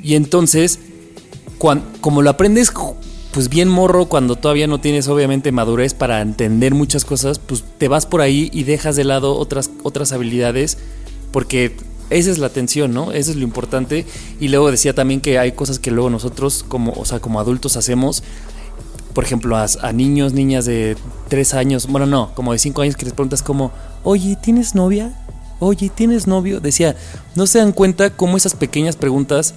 [0.01, 0.79] Y entonces,
[1.59, 2.71] cuan- como lo aprendes
[3.31, 7.87] pues bien morro cuando todavía no tienes obviamente madurez para entender muchas cosas, pues te
[7.89, 10.79] vas por ahí y dejas de lado otras, otras habilidades
[11.31, 11.75] porque
[12.09, 13.11] esa es la atención, ¿no?
[13.11, 14.05] Eso es lo importante.
[14.39, 17.77] Y luego decía también que hay cosas que luego nosotros como, o sea, como adultos
[17.77, 18.23] hacemos
[19.13, 20.97] por ejemplo, a, a niños, niñas de
[21.29, 23.71] 3 años, bueno, no, como de 5 años que les preguntas como,
[24.03, 25.22] oye, ¿tienes novia?
[25.63, 26.59] Oye, ¿tienes novio?
[26.59, 26.97] Decía,
[27.35, 29.53] no se dan cuenta cómo esas pequeñas preguntas,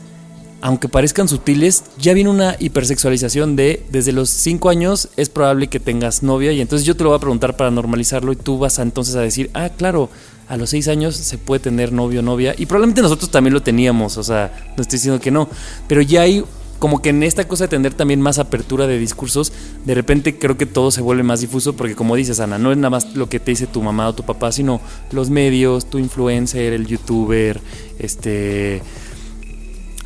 [0.60, 5.80] aunque parezcan sutiles, ya viene una hipersexualización de, desde los 5 años es probable que
[5.80, 8.78] tengas novia y entonces yo te lo voy a preguntar para normalizarlo y tú vas
[8.78, 10.08] a, entonces a decir, ah, claro,
[10.46, 13.62] a los 6 años se puede tener novio o novia y probablemente nosotros también lo
[13.62, 15.48] teníamos, o sea, no estoy diciendo que no,
[15.88, 16.44] pero ya hay
[16.78, 19.52] como que en esta cosa de tener también más apertura de discursos,
[19.84, 22.76] de repente creo que todo se vuelve más difuso porque como dices Ana, no es
[22.76, 25.98] nada más lo que te dice tu mamá o tu papá, sino los medios, tu
[25.98, 27.60] influencer, el youtuber,
[27.98, 28.82] este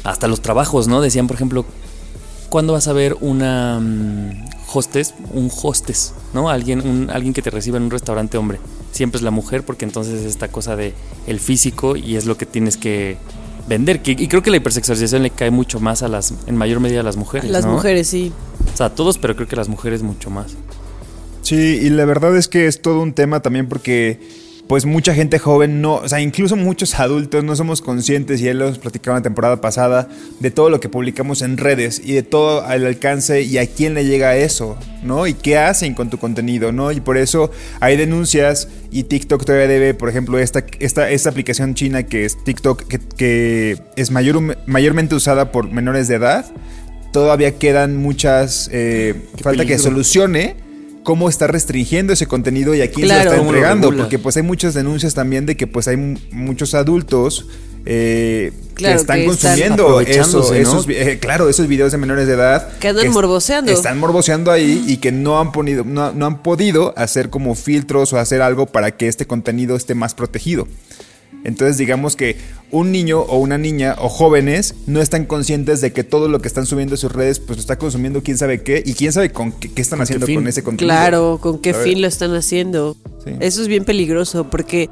[0.04, 1.00] hasta los trabajos, ¿no?
[1.00, 1.64] Decían, por ejemplo,
[2.48, 4.30] ¿cuándo vas a ver una mm,
[4.72, 6.48] hostess, un hostess, ¿no?
[6.48, 8.60] Alguien, un- alguien que te reciba en un restaurante hombre.
[8.92, 10.94] Siempre es la mujer porque entonces es esta cosa de
[11.26, 13.18] el físico y es lo que tienes que
[13.68, 14.02] vender.
[14.02, 17.00] Que- y creo que la hipersexualización le cae mucho más a las, en mayor medida
[17.00, 17.50] a las mujeres.
[17.50, 17.72] Las ¿no?
[17.72, 18.32] mujeres, sí.
[18.72, 20.52] O sea, a todos, pero creo que las mujeres mucho más.
[21.42, 24.20] Sí, y la verdad es que es todo un tema también porque
[24.70, 28.54] pues mucha gente joven no, o sea, incluso muchos adultos no somos conscientes, y ya
[28.54, 32.12] lo hemos platicado en la temporada pasada, de todo lo que publicamos en redes y
[32.12, 35.26] de todo el alcance y a quién le llega eso, ¿no?
[35.26, 36.92] Y qué hacen con tu contenido, ¿no?
[36.92, 41.74] Y por eso hay denuncias y TikTok todavía debe, por ejemplo, esta, esta, esta aplicación
[41.74, 46.46] china que es TikTok, que, que es mayor, mayormente usada por menores de edad,
[47.12, 50.69] todavía quedan muchas, eh, falta que solucione
[51.02, 53.20] cómo está restringiendo ese contenido y a quién Claro.
[53.22, 53.96] se lo está ¿Cómo lo entregando.
[53.96, 57.46] Porque pues hay muchas denuncias también de que pues hay mu- muchos adultos
[57.86, 62.26] eh, Claro, que están que están consumiendo eso, esos, eh, claro, esos videos de menores
[62.26, 62.68] de edad.
[62.78, 63.72] Que andan morboseando.
[63.72, 68.12] Están morboseando ahí y que no han, ponido, no, no han podido hacer como filtros
[68.12, 70.68] o hacer algo para que este contenido esté más protegido.
[71.42, 72.36] Entonces digamos que
[72.70, 76.48] un niño o una niña o jóvenes no están conscientes de que todo lo que
[76.48, 79.32] están subiendo a sus redes pues lo está consumiendo quién sabe qué y quién sabe
[79.32, 80.94] con qué, qué están ¿Con qué haciendo con ese contenido.
[80.94, 82.96] Claro, con qué fin lo están haciendo.
[83.24, 83.32] Sí.
[83.40, 84.88] Eso es bien peligroso porque,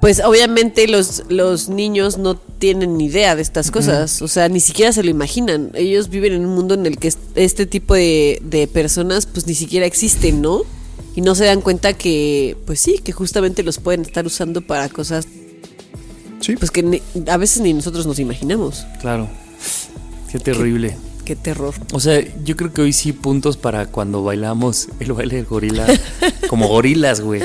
[0.00, 4.60] pues obviamente los, los niños no tienen ni idea de estas cosas, o sea, ni
[4.60, 5.70] siquiera se lo imaginan.
[5.74, 9.46] Ellos viven en un mundo en el que est- este tipo de, de personas pues
[9.46, 10.62] ni siquiera existen, ¿no?
[11.14, 14.88] Y no se dan cuenta que, pues sí, que justamente los pueden estar usando para
[14.88, 15.26] cosas
[16.40, 16.56] Sí.
[16.56, 18.84] pues que ni- a veces ni nosotros nos imaginamos.
[19.00, 19.28] Claro.
[20.30, 20.96] Qué terrible.
[21.24, 21.72] Qué terror.
[21.92, 25.86] O sea, yo creo que hoy sí puntos para cuando bailamos el baile del gorila.
[26.48, 27.42] como gorilas, güey.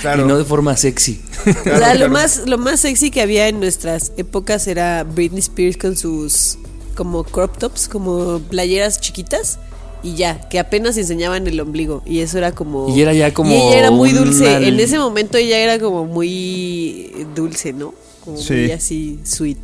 [0.00, 0.24] Claro.
[0.24, 1.20] Y no de forma sexy.
[1.46, 1.98] o sea, claro.
[2.00, 6.58] lo más, lo más sexy que había en nuestras épocas era Britney Spears con sus
[6.96, 9.58] como crop tops, como playeras chiquitas.
[10.02, 12.02] Y ya, que apenas enseñaban el ombligo.
[12.06, 12.88] Y eso era como.
[12.94, 14.68] Y era ya como Y ella era muy una- dulce.
[14.68, 17.94] En ese momento ella era como muy dulce, ¿no?
[18.24, 18.52] Como Sí.
[18.54, 19.58] muy así sweet.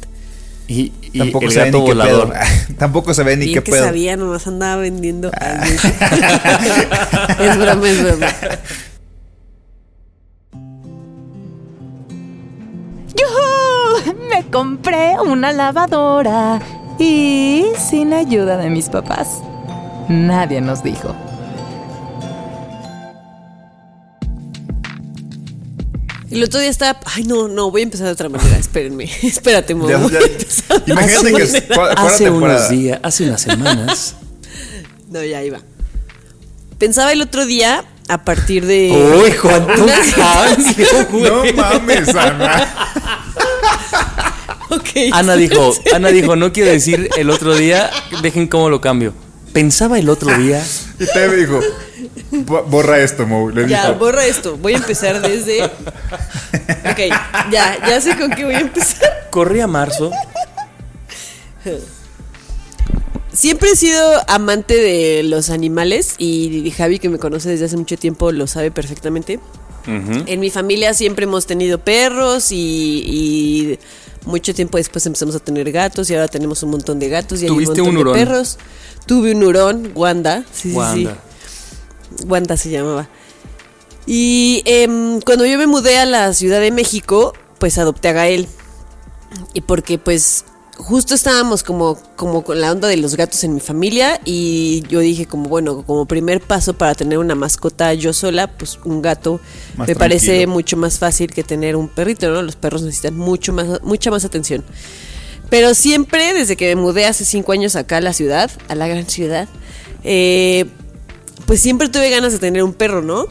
[0.69, 2.31] Y, y Tampoco el se ve ni qué volador.
[2.33, 2.41] pedo.
[2.79, 3.85] Tampoco se ve ni Bien qué que pedo.
[3.85, 5.31] sabía, nomás andaba vendiendo.
[5.39, 5.65] Ah.
[7.41, 8.27] es broma, es broma.
[13.19, 14.15] ¡Yujú!
[14.31, 16.61] Me compré una lavadora.
[16.99, 19.29] Y sin ayuda de mis papás.
[20.09, 21.15] Nadie nos dijo.
[26.31, 26.99] El otro día estaba.
[27.15, 28.57] Ay, no, no, voy a empezar de otra manera.
[28.57, 29.05] Espérenme.
[29.23, 29.75] Espérate.
[29.75, 31.63] Ya- voy ya- a empezar de Imagínate que es-
[31.97, 34.17] Hace unos días, hace unas semanas.
[35.11, 35.59] No, ya iba.
[36.79, 38.91] Pensaba el otro día a partir de.
[39.23, 41.23] ¡Uy, cambio, güey!
[41.23, 42.67] No mames, Ana.
[44.71, 44.89] Ok.
[45.13, 47.91] Ana dijo, Ana dijo, no quiero decir el otro día,
[48.23, 49.13] dejen cómo lo cambio.
[49.53, 50.63] Pensaba el otro día.
[50.99, 51.61] Y te dijo,
[52.31, 53.51] "Bo- borra esto, Mo.
[53.51, 53.99] Le Ya, dijo.
[53.99, 54.57] borra esto.
[54.57, 55.65] Voy a empezar desde.
[56.85, 56.99] Ok,
[57.51, 59.29] ya, ya sé con qué voy a empezar.
[59.31, 60.11] Corría marzo.
[63.33, 67.97] Siempre he sido amante de los animales y Javi, que me conoce desde hace mucho
[67.97, 69.41] tiempo, lo sabe perfectamente.
[69.87, 73.79] En mi familia siempre hemos tenido perros y, y
[74.25, 77.45] mucho tiempo después empezamos a tener gatos y ahora tenemos un montón de gatos y
[77.45, 78.15] hay un ¿Tuviste montón un de hurón?
[78.15, 78.59] perros.
[79.07, 80.45] Tuve un hurón, Wanda.
[80.53, 81.19] Sí, sí, Wanda.
[82.19, 82.25] sí.
[82.27, 83.09] Wanda se llamaba.
[84.07, 88.49] Y em, cuando yo me mudé a la Ciudad de México, pues adopté a Gael.
[89.55, 90.45] Y porque pues
[90.83, 95.01] justo estábamos como, como con la onda de los gatos en mi familia y yo
[95.01, 99.41] dije como bueno, como primer paso para tener una mascota yo sola, pues un gato
[99.77, 102.43] Más me parece mucho más fácil que tener un perrito, ¿no?
[102.43, 104.65] Los perros necesitan mucho más, mucha más atención.
[105.49, 108.89] Pero siempre, desde que me mudé hace cinco años acá a la ciudad, a la
[108.89, 109.49] gran ciudad,
[110.03, 110.67] eh,
[111.47, 113.27] pues siempre tuve ganas de tener un perro, ¿no?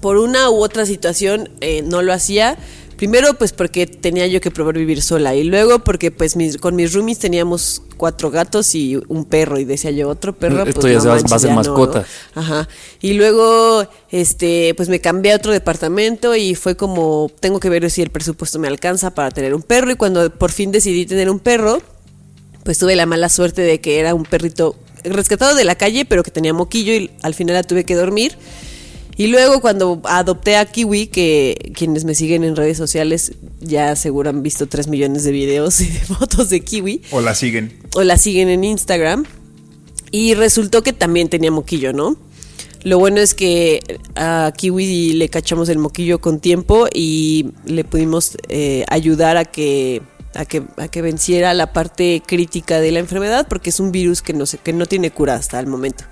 [0.00, 2.58] Por una u otra situación eh, no lo hacía.
[2.98, 5.34] Primero, pues porque tenía yo que probar vivir sola.
[5.34, 9.58] Y luego, porque pues mis- con mis roomies teníamos cuatro gatos y un perro.
[9.58, 10.64] Y decía yo, otro perro.
[10.64, 12.04] Esto pues, ya no se va- va a ser no, mascota.
[12.34, 12.40] ¿no?
[12.42, 12.68] Ajá.
[13.00, 17.88] Y luego, este, pues me cambié a otro departamento y fue como, tengo que ver
[17.90, 19.90] si el presupuesto me alcanza para tener un perro.
[19.92, 21.80] Y cuando por fin decidí tener un perro,
[22.64, 26.24] pues tuve la mala suerte de que era un perrito rescatado de la calle, pero
[26.24, 28.36] que tenía moquillo y al final la tuve que dormir.
[29.18, 34.30] Y luego cuando adopté a Kiwi, que quienes me siguen en redes sociales ya seguro
[34.30, 37.02] han visto 3 millones de videos y de fotos de Kiwi.
[37.10, 37.76] O la siguen.
[37.96, 39.24] O la siguen en Instagram.
[40.12, 42.16] Y resultó que también tenía moquillo, ¿no?
[42.84, 48.38] Lo bueno es que a Kiwi le cachamos el moquillo con tiempo y le pudimos
[48.48, 50.00] eh, ayudar a que,
[50.34, 54.22] a, que, a que venciera la parte crítica de la enfermedad porque es un virus
[54.22, 56.04] que no, se, que no tiene cura hasta el momento.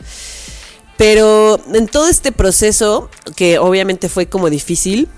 [0.96, 5.08] Pero en todo este proceso, que obviamente fue como difícil,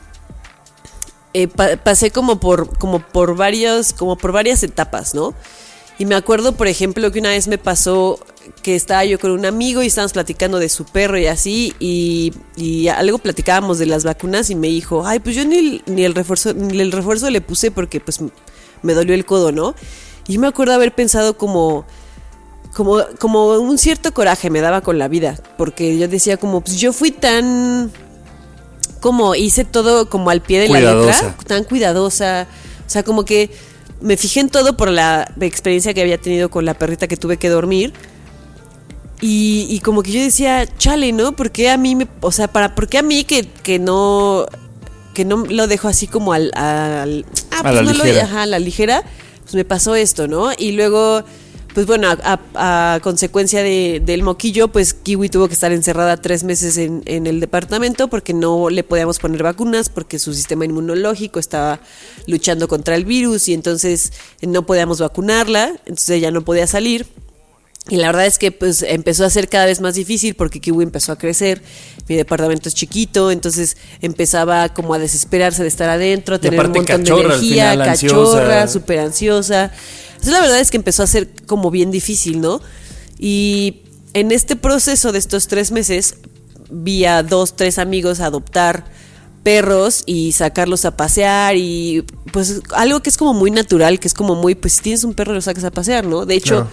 [1.35, 5.35] eh, pa- pasé como por, como por varios, como por varias etapas, ¿no?
[6.01, 8.19] Y me acuerdo, por ejemplo, que una vez me pasó
[8.63, 12.33] que estaba yo con un amigo y estábamos platicando de su perro y así, y,
[12.57, 16.15] y algo platicábamos de las vacunas y me dijo, ay, pues yo ni, ni el
[16.15, 18.21] refuerzo, ni el refuerzo le puse porque pues
[18.83, 19.75] me dolió el codo, ¿no?
[20.29, 21.85] Y me acuerdo haber pensado como,
[22.79, 26.79] como, como un cierto coraje me daba con la vida, porque yo decía como, pues
[26.79, 27.91] yo fui tan,
[29.01, 32.47] como hice todo como al pie de la letra, tan cuidadosa,
[32.87, 33.51] o sea, como que
[34.01, 37.37] me fijé en todo por la experiencia que había tenido con la perrita que tuve
[37.37, 37.93] que dormir.
[39.21, 41.33] Y, y como que yo decía, chale, ¿no?
[41.33, 44.47] ¿Por qué a mí me, o sea, para, ¿por qué a mí que, que no,
[45.15, 48.23] que no lo dejo así como al, al ah, A la no lo- ligera.
[48.27, 49.03] ajá, a la ligera,
[49.43, 50.53] pues me pasó esto, ¿no?
[50.57, 51.25] Y luego,
[51.75, 56.17] pues bueno, a, a- a consecuencia de- del moquillo, pues Kiwi tuvo que estar encerrada
[56.17, 60.65] tres meses en, en el departamento porque no le podíamos poner vacunas, porque su sistema
[60.65, 61.81] inmunológico estaba
[62.27, 67.07] luchando contra el virus y entonces no podíamos vacunarla, entonces ella no podía salir.
[67.91, 70.83] Y la verdad es que pues empezó a ser cada vez más difícil porque Kiwi
[70.85, 71.63] empezó a crecer,
[72.07, 76.73] mi departamento es chiquito, entonces empezaba como a desesperarse de estar adentro, a tener un
[76.81, 77.71] montón de energía,
[78.19, 79.73] cachorra, súper ansiosa.
[80.19, 82.61] Entonces la verdad es que empezó a ser como bien difícil, ¿no?
[83.21, 83.83] Y
[84.15, 86.17] en este proceso de estos tres meses
[86.71, 88.85] vi a dos, tres amigos adoptar
[89.45, 94.15] perros y sacarlos a pasear y pues algo que es como muy natural, que es
[94.15, 96.27] como muy, pues si tienes un perro lo sacas a pasear, ¿no?
[96.27, 96.67] De hecho,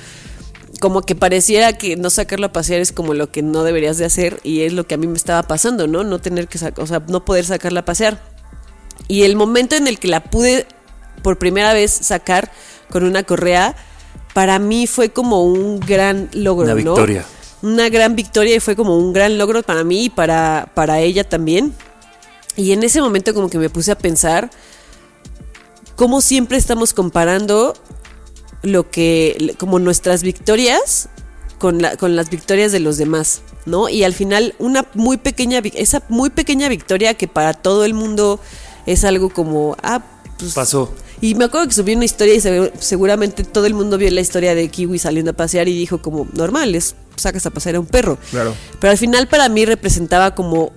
[0.82, 4.06] como que pareciera que no sacarlo a pasear es como lo que no deberías de
[4.06, 6.04] hacer y es lo que a mí me estaba pasando, ¿no?
[6.04, 8.20] No tener que sacar, o sea, no poder sacarla a pasear.
[9.08, 10.66] Y el momento en el que la pude
[11.22, 12.52] por primera vez sacar
[12.90, 13.76] con una correa,
[14.34, 16.94] para mí fue como un gran logro, Una ¿no?
[16.94, 17.26] victoria.
[17.62, 21.24] Una gran victoria y fue como un gran logro para mí y para, para ella
[21.24, 21.74] también.
[22.58, 24.50] Y en ese momento como que me puse a pensar
[25.96, 27.74] cómo siempre estamos comparando
[28.62, 31.10] lo que, como nuestras victorias
[31.60, 33.90] con, la- con las victorias de los demás, ¿no?
[33.90, 38.40] Y al final una muy pequeña, esa muy pequeña victoria que para todo el mundo
[38.86, 40.02] es algo como, ah,
[40.38, 40.94] pues Pasó.
[41.30, 44.22] Y me acuerdo que subí una historia y se- seguramente todo el mundo vio la
[44.22, 47.80] historia de Kiwi saliendo a pasear y dijo como, normal, es sacas a pasear a
[47.80, 48.18] un perro.
[48.32, 48.54] Claro.
[48.80, 50.72] Pero al final para mí representaba como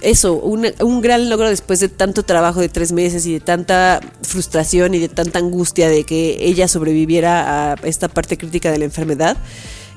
[0.00, 4.00] eso, una- un gran logro después de tanto trabajo de tres meses y de tanta
[4.22, 8.84] frustración y de tanta angustia de que ella sobreviviera a esta parte crítica de la
[8.86, 9.36] enfermedad,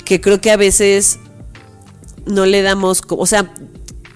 [0.03, 1.17] que creo que a veces
[2.25, 3.51] no le damos, o sea,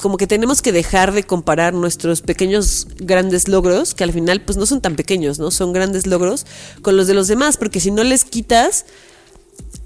[0.01, 4.57] como que tenemos que dejar de comparar nuestros pequeños grandes logros, que al final pues
[4.57, 5.51] no son tan pequeños, ¿no?
[5.51, 6.45] Son grandes logros
[6.81, 8.85] con los de los demás, porque si no les quitas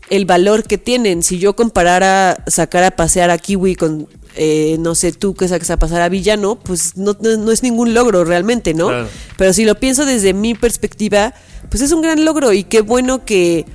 [0.09, 1.23] el valor que tienen.
[1.23, 5.71] Si yo comparara sacar a pasear a Kiwi con, eh, no sé, tú que sacas
[5.71, 8.87] a pasear a Villano, pues no, no- no es ningún logro realmente, ¿no?
[8.89, 9.07] Claro.
[9.37, 11.33] Pero si lo pienso desde mi perspectiva,
[11.69, 13.65] pues es un gran logro y qué bueno que,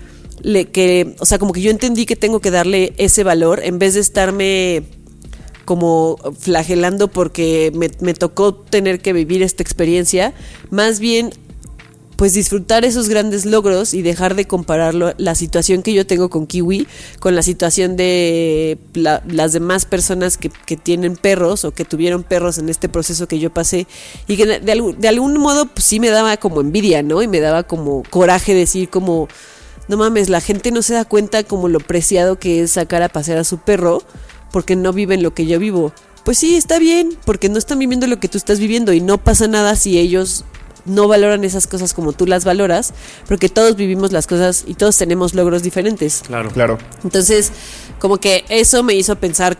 [0.42, 3.78] le, que, o sea, como que yo entendí que tengo que darle ese valor en
[3.80, 4.84] vez de estarme
[5.68, 10.32] como flagelando porque me, tocó tener que vivir esta experiencia,
[10.70, 11.28] más bien
[12.16, 16.46] pues disfrutar esos grandes logros y dejar de compararlo la situación que yo tengo con
[16.46, 16.88] Kiwi
[17.20, 22.56] con la situación de la- las demás personas que, tienen perros o que tuvieron perros
[22.56, 23.86] en este proceso que yo pasé.
[24.26, 27.20] Y que de, de algún- de algún modo pues sí me daba como envidia, ¿no?
[27.22, 29.28] Y me daba como coraje decir como
[29.86, 33.10] no mames, la gente no se da cuenta como lo preciado que es sacar a
[33.10, 34.02] pasear a su perro
[34.52, 35.92] porque no viven lo que yo vivo.
[36.24, 39.18] Pues sí, está bien, porque no están viviendo lo que tú estás viviendo y no
[39.18, 40.44] pasa nada si ellos
[40.84, 42.94] no valoran esas cosas como tú las valoras,
[43.26, 46.22] porque todos vivimos las cosas y todos tenemos logros diferentes.
[46.26, 46.50] Claro.
[46.50, 46.78] Claro.
[47.04, 47.52] Entonces,
[47.98, 49.58] como que eso me hizo pensar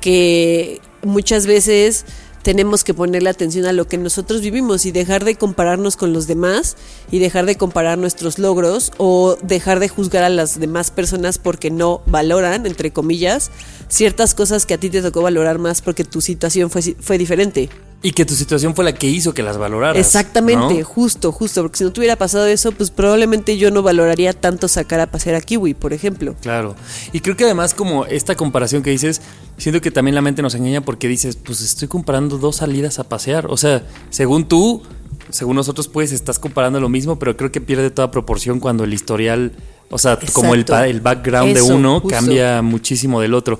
[0.00, 2.04] que muchas veces
[2.44, 6.26] tenemos que ponerle atención a lo que nosotros vivimos y dejar de compararnos con los
[6.26, 6.76] demás
[7.10, 11.70] y dejar de comparar nuestros logros o dejar de juzgar a las demás personas porque
[11.70, 13.50] no valoran, entre comillas,
[13.88, 17.70] ciertas cosas que a ti te tocó valorar más porque tu situación fue, fue diferente.
[18.04, 19.96] Y que tu situación fue la que hizo que las valoraras.
[19.96, 20.84] Exactamente, ¿no?
[20.84, 24.68] justo, justo, porque si no te hubiera pasado eso, pues probablemente yo no valoraría tanto
[24.68, 26.36] sacar a pasear a Kiwi, por ejemplo.
[26.42, 26.76] Claro.
[27.14, 29.22] Y creo que además como esta comparación que dices,
[29.56, 33.04] siento que también la mente nos engaña porque dices, pues estoy comparando dos salidas a
[33.04, 33.46] pasear.
[33.48, 34.82] O sea, según tú,
[35.30, 38.92] según nosotros, pues estás comparando lo mismo, pero creo que pierde toda proporción cuando el
[38.92, 39.52] historial,
[39.90, 42.14] o sea, como el, el background Eso, de uno justo.
[42.14, 43.58] cambia muchísimo del otro.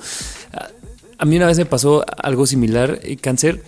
[1.19, 3.63] A- mí una vez me pasó algo similar, eh, cáncer,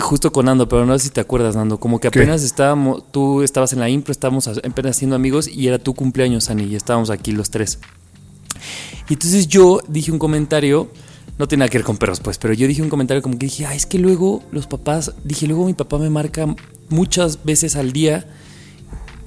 [0.00, 2.18] justo con Nando, pero no sé si te acuerdas, Nando, como que ¿Qué?
[2.20, 5.94] apenas estábamos, tú estabas en la impro, estábamos a- apenas siendo amigos y era tu
[5.94, 7.78] cumpleaños, Ani, y estábamos aquí los tres.
[9.08, 10.90] Y entonces yo dije un comentario,
[11.38, 13.46] no tiene nada que ver con perros, pues, pero yo dije un comentario como que
[13.46, 16.46] dije, ay, es que luego los papás, dije, luego mi papá me marca
[16.88, 18.26] muchas veces al día.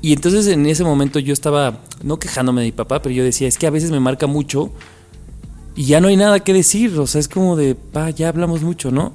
[0.01, 3.47] Y entonces en ese momento yo estaba, no quejándome de mi papá, pero yo decía,
[3.47, 4.71] es que a veces me marca mucho
[5.75, 8.61] y ya no hay nada que decir, o sea, es como de, pa, ya hablamos
[8.63, 9.13] mucho, ¿no?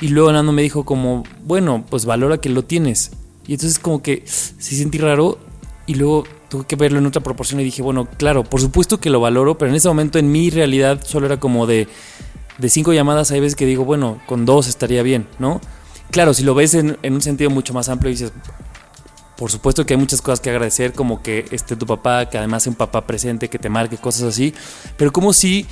[0.00, 3.12] Y luego Nando me dijo como, bueno, pues valora que lo tienes.
[3.46, 5.38] Y entonces como que sí sentí raro
[5.86, 9.10] y luego tuve que verlo en otra proporción y dije, bueno, claro, por supuesto que
[9.10, 11.88] lo valoro, pero en ese momento en mi realidad solo era como de,
[12.58, 15.60] de cinco llamadas, hay veces que digo, bueno, con dos estaría bien, ¿no?
[16.10, 18.32] Claro, si lo ves en, en un sentido mucho más amplio, dices,
[19.36, 22.64] por supuesto que hay muchas cosas que agradecer, como que esté tu papá, que además
[22.64, 24.52] sea un papá presente, que te marque cosas así,
[24.96, 25.66] pero como si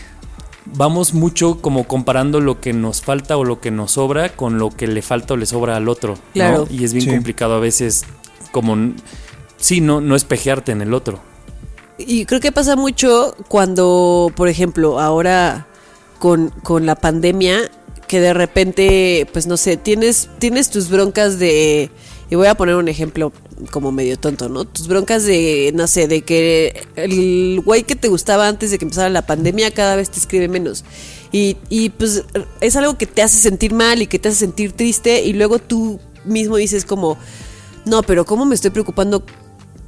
[0.74, 4.70] vamos mucho como comparando lo que nos falta o lo que nos sobra con lo
[4.70, 6.14] que le falta o le sobra al otro.
[6.14, 6.32] ¿no?
[6.32, 6.68] Claro.
[6.70, 7.10] Y es bien Sí.
[7.10, 8.04] complicado a veces
[8.52, 8.76] como,
[9.56, 11.20] sí, no, no espejearte en el otro.
[11.98, 15.66] Y creo que pasa mucho cuando, por ejemplo, ahora
[16.18, 17.70] con, con la pandemia,
[18.06, 21.90] que de repente, pues no sé, tienes, tienes tus broncas de.
[22.30, 23.32] Y voy a poner un ejemplo
[23.70, 24.64] como medio tonto, ¿no?
[24.66, 28.84] Tus broncas de, no sé, de que el güey que te gustaba antes de que
[28.84, 30.84] empezara la pandemia cada vez te escribe menos.
[31.32, 32.24] Y, y pues
[32.60, 35.58] es algo que te hace sentir mal y que te hace sentir triste y luego
[35.58, 37.16] tú mismo dices como,
[37.86, 39.24] no, pero ¿cómo me estoy preocupando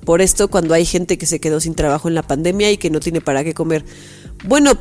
[0.05, 2.91] por esto cuando hay gente que se quedó sin trabajo en la pandemia y que
[2.91, 3.85] no tiene para qué comer.
[4.45, 4.73] Bueno,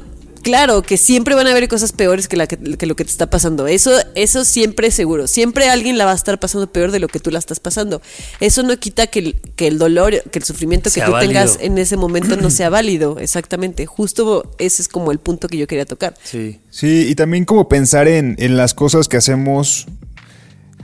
[0.49, 3.11] claro que siempre van a haber cosas peores que, la que, que lo que te
[3.11, 3.67] está pasando.
[3.67, 5.27] Eso, eso siempre es seguro.
[5.27, 8.01] Siempre alguien la va a estar pasando peor de lo que tú la estás pasando.
[8.39, 11.31] Eso no quita que el, que el dolor, que el sufrimiento que tú válido.
[11.33, 13.19] tengas en ese momento no sea válido.
[13.19, 13.85] Exactamente.
[13.85, 16.15] Justo ese es como el punto que yo quería tocar.
[16.23, 16.59] Sí.
[16.69, 19.87] Sí, y también como pensar en, en las cosas que hacemos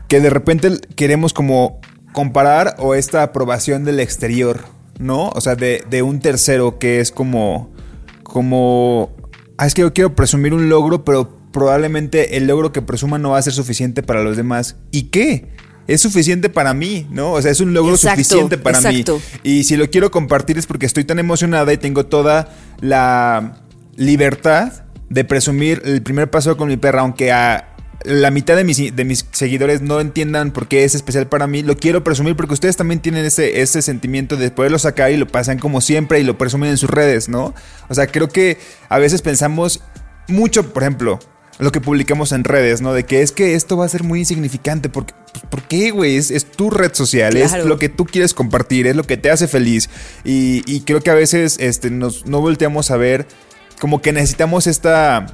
[0.08, 1.80] que de repente queremos como
[2.12, 4.66] comparar o esta aprobación del exterior,
[5.00, 5.30] ¿no?
[5.30, 7.70] O sea, de, de un tercero que es como,
[8.24, 9.12] como,
[9.58, 13.32] ah, es que yo quiero presumir un logro, pero probablemente el logro que presuma no
[13.32, 14.76] va a ser suficiente para los demás.
[14.92, 15.50] ¿Y qué?
[15.88, 17.34] Es suficiente para mí, ¿no?
[17.34, 19.18] O sea, es un logro Exacto, suficiente para exacto.
[19.18, 19.22] mí.
[19.44, 23.62] Y si lo quiero compartir es porque estoy tan emocionada y tengo toda la
[23.96, 27.75] libertad de presumir el primer paso con mi perra, aunque a
[28.06, 31.64] la mitad de mis, de mis seguidores no entiendan por qué es especial para mí,
[31.64, 35.28] lo quiero presumir porque ustedes también tienen ese, ese sentimiento de poderlo sacar y lo
[35.28, 37.54] pasan como siempre y lo presumen en sus redes, ¿no?
[37.90, 38.58] O sea, creo que
[38.90, 39.82] a veces pensamos
[40.28, 41.20] mucho, por ejemplo,
[41.58, 42.94] lo que publicamos en redes, ¿no?
[42.94, 44.90] De que es que esto va a ser muy insignificante.
[44.90, 46.18] Porque, pues, ¿Por qué, güey?
[46.18, 47.64] Es, es tu red social, Claro.
[47.64, 49.90] es lo que tú quieres compartir, es lo que te hace feliz.
[50.26, 53.26] Y, y creo que a veces este, nos, no volteamos a ver
[53.80, 55.28] como que necesitamos esta...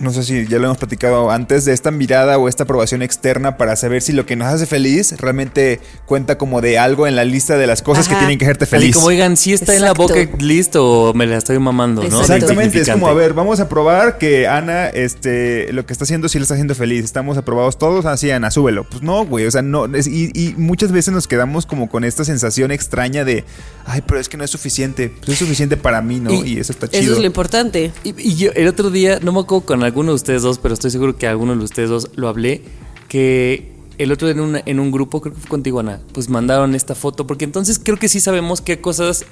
[0.00, 3.56] No sé si ya lo hemos platicado antes, de esta mirada o esta aprobación externa
[3.56, 7.24] para saber si lo que nos hace feliz realmente cuenta como de algo en la
[7.24, 8.94] lista de las cosas que tienen que hacerte Así feliz.
[8.94, 12.06] como, oigan, si está en la bucket list o me la estoy mamando, ¿no?
[12.08, 12.34] Exacto.
[12.34, 16.28] Exactamente, es como, a ver, vamos a probar que Ana, este, lo que está haciendo
[16.28, 17.04] sí le está haciendo feliz.
[17.04, 18.84] Estamos aprobados todos, así Ana, súbelo.
[18.84, 22.04] Pues no, güey, o sea, no, es- y, y muchas veces nos quedamos como con
[22.04, 23.44] esta sensación extraña de,
[23.84, 26.32] ay, pero es que no es suficiente, pues es suficiente para mí, ¿no?
[26.32, 27.14] Y, Y eso está Eso chido.
[27.14, 27.90] es lo importante.
[28.04, 30.74] Y, y yo el otro día, no me acuerdo con alguno de ustedes dos, pero
[30.74, 32.62] estoy seguro que alguno de ustedes dos lo hablé,
[33.08, 36.74] que el otro en, una- en un grupo, creo que fue contigo, Ana, pues mandaron
[36.74, 39.24] esta foto, porque entonces creo que sí sabemos qué cosas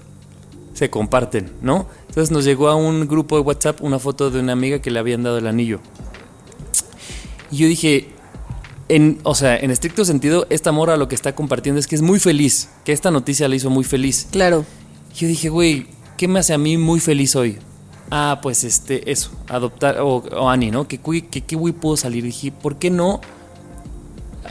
[0.75, 1.87] se comparten, ¿no?
[2.09, 4.99] Entonces nos llegó a un grupo de WhatsApp una foto de una amiga que le
[4.99, 5.81] habían dado el anillo.
[7.51, 8.09] Y yo dije,
[8.89, 12.03] en, o sea, en estricto sentido, esta morra lo que está compartiendo es que es
[12.03, 14.27] muy feliz, que esta noticia la hizo muy feliz.
[14.33, 14.65] Claro.
[15.15, 17.59] Yo dije, güey, ¿qué me hace a mí muy feliz hoy?
[18.11, 20.87] Ah, pues este, eso, adoptar, o, o Ani, ¿no?
[20.87, 22.23] Cui- que kiwi pudo salir.
[22.25, 23.21] dije, ¿por qué no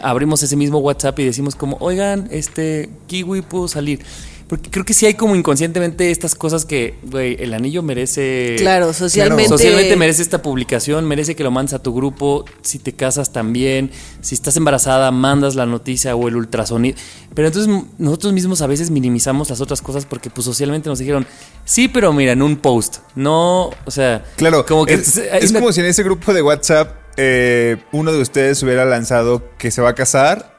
[0.03, 4.03] abrimos ese mismo WhatsApp y decimos como, oigan, este, kiwi pudo salir?
[4.47, 8.55] Porque creo que sí hay como inconscientemente estas cosas que, güey, el anillo merece...
[8.59, 9.47] Claro, socialmente.
[9.49, 13.89] Socialmente merece esta publicación, merece que lo mandes a tu grupo, si te casas también,
[14.21, 16.95] si estás embarazada, mandas la noticia o el ultrasonido.
[17.33, 21.25] Pero entonces nosotros mismos a veces minimizamos las otras cosas porque pues socialmente nos dijeron,
[21.63, 25.49] sí, pero mira, en un post, no, o sea, Claro, como que es, hay es
[25.49, 29.71] una- como si en ese grupo de WhatsApp eh, uno de ustedes hubiera lanzado que
[29.71, 30.54] se va a casar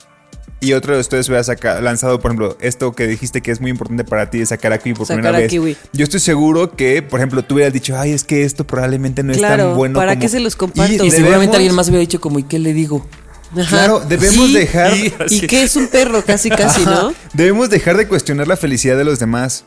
[0.61, 3.71] y otro de ustedes hubiera saca- lanzado, por ejemplo, esto que dijiste que es muy
[3.71, 5.51] importante para ti de sacar a Kiwi por Sacar primera a vez.
[5.51, 5.77] Kiwi.
[5.92, 9.33] Yo estoy seguro que, por ejemplo, tú hubieras dicho, ay, es que esto probablemente no
[9.33, 10.21] es tan bueno ¿para como-".
[10.23, 10.92] qué se los comparto?
[10.92, 13.07] y debemos- seguramente alguien más hubiera dicho como, ¿y qué le digo?
[13.52, 13.69] Ajá.
[13.69, 16.25] Claro, debemos Sí, dejar- Y ¿Y qué es un perro?
[16.25, 16.90] Casi, casi, ¿no?
[16.90, 17.13] Ajá.
[17.33, 19.65] Debemos dejar de cuestionar la felicidad de los demás.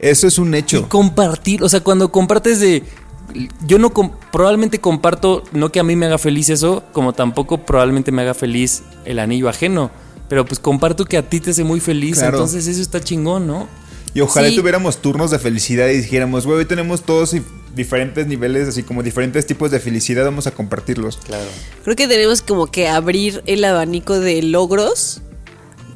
[0.00, 0.88] Eso es un Y hecho.
[0.88, 2.82] compartir, o sea, cuando compartes de...
[3.64, 7.58] Yo no com- probablemente comparto, no que a mí me haga feliz eso, como tampoco
[7.64, 9.90] probablemente me haga feliz el anillo ajeno,
[10.30, 12.38] pero pues comparto que a ti te hace muy feliz, Claro.
[12.38, 13.68] entonces eso está chingón, ¿no?
[14.14, 14.56] Y ojalá Sí.
[14.56, 17.34] tuviéramos turnos de felicidad y dijéramos, güey, hoy tenemos todos
[17.74, 21.18] diferentes niveles, así como diferentes tipos de felicidad, vamos a compartirlos.
[21.18, 21.44] Claro.
[21.84, 25.20] Creo que tenemos como que abrir el abanico de logros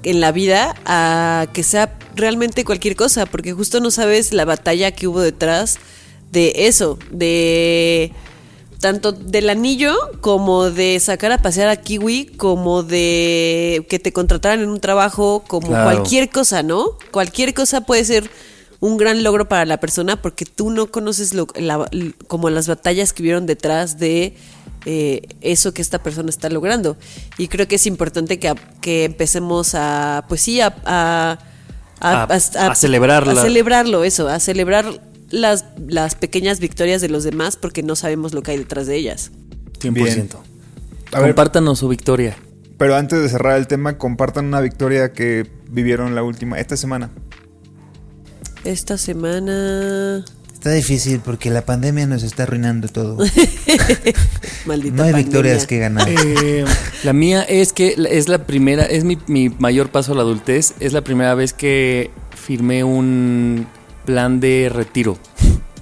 [0.02, 4.90] en la vida a que sea realmente cualquier cosa, porque justo no sabes la batalla
[4.92, 5.78] que hubo detrás
[6.32, 8.12] de eso, de
[8.84, 14.60] tanto del anillo como de sacar a pasear a Kiwi, como de que te contrataran
[14.60, 15.84] en un trabajo, como Claro.
[15.90, 16.98] cualquier cosa, ¿no?
[17.10, 18.28] Cualquier cosa puede ser
[18.80, 21.88] un gran logro para la persona porque tú no conoces lo, la-
[22.28, 24.36] como las batallas que hubieron detrás de
[24.84, 26.98] eh, eso que esta persona está logrando.
[27.38, 30.74] Y creo que es importante que, que empecemos a, pues sí, a...
[30.84, 31.38] a
[32.00, 33.40] A- a celebrarla.
[33.40, 35.00] A celebrarlo, eso, a celebrar
[35.34, 38.96] las, las pequeñas victorias de los demás porque no sabemos lo que hay detrás de
[38.96, 39.30] ellas.
[39.80, 40.36] 100%.
[41.12, 42.36] A ver, Compártanos su victoria.
[42.78, 47.10] pero antes de cerrar el tema, compartan una victoria que vivieron la última, esta semana.
[48.64, 50.24] Esta semana...
[50.52, 53.18] Está difícil porque la pandemia nos está arruinando todo.
[54.66, 55.16] Maldita No hay pandemia.
[55.16, 56.08] victorias que ganar.
[56.08, 56.64] Eh,
[57.04, 60.72] la mía es que es la primera, es mi, mi mayor paso a la adultez.
[60.80, 63.66] Es la primera vez que firmé un
[64.04, 65.16] plan de retiro.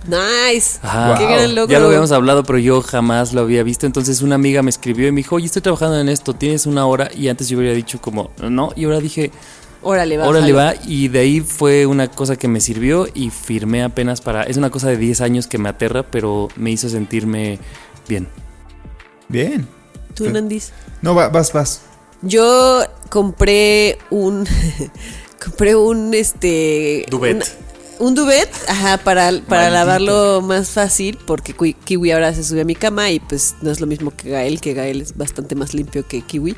[0.07, 0.79] Nice.
[0.83, 1.17] Ajá.
[1.17, 1.71] Qué gran logro.
[1.73, 3.87] Ya lo habíamos hablado, pero yo jamás lo había visto.
[3.87, 6.87] Entonces una amiga me escribió y me dijo, oye, estoy trabajando en esto, tienes una
[6.87, 7.09] hora.
[7.15, 8.73] Y antes yo hubiera dicho como, no.
[8.75, 9.31] Y ahora dije,
[9.85, 10.27] Órale, va.
[10.27, 10.75] órale va.
[10.87, 14.43] Y de ahí fue una cosa que me sirvió y firmé apenas para...
[14.45, 17.59] Es una cosa de 10 años que me aterra, pero me hizo sentirme
[18.09, 18.29] bien.
[19.29, 19.67] Bien.
[20.15, 20.73] ¿Tú, Nandis?
[21.01, 21.83] No, va- vas, vas.
[22.23, 24.47] Yo compré un.
[25.45, 27.07] compré un este.
[27.09, 27.37] Duvet.
[27.37, 27.45] una-
[28.05, 29.75] un duvet, ajá, para, para Maldito.
[29.75, 33.71] lavarlo más fácil, porque Ki- Kiwi ahora se sube a mi cama y pues no
[33.71, 36.57] es lo mismo que Gael, que Gael es bastante más limpio que Kiwi.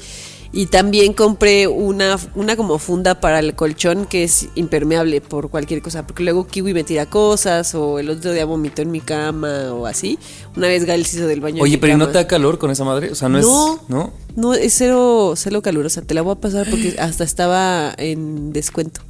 [0.56, 5.82] Y también compré una, una como funda para el colchón que es impermeable por cualquier
[5.82, 9.72] cosa, porque luego Kiwi me tira cosas o el otro día vomitó en mi cama
[9.74, 10.16] o así.
[10.56, 11.56] Una vez Gael se hizo del baño.
[11.56, 13.10] en Oye, mi pero ¿y no te da calor con esa madre?
[13.10, 13.74] O sea, no, No.
[13.74, 13.88] es...
[13.90, 14.12] ¿No?
[14.36, 16.02] No, es cero, cero calurosa.
[16.02, 19.00] Te la voy a pasar porque hasta estaba en descuento.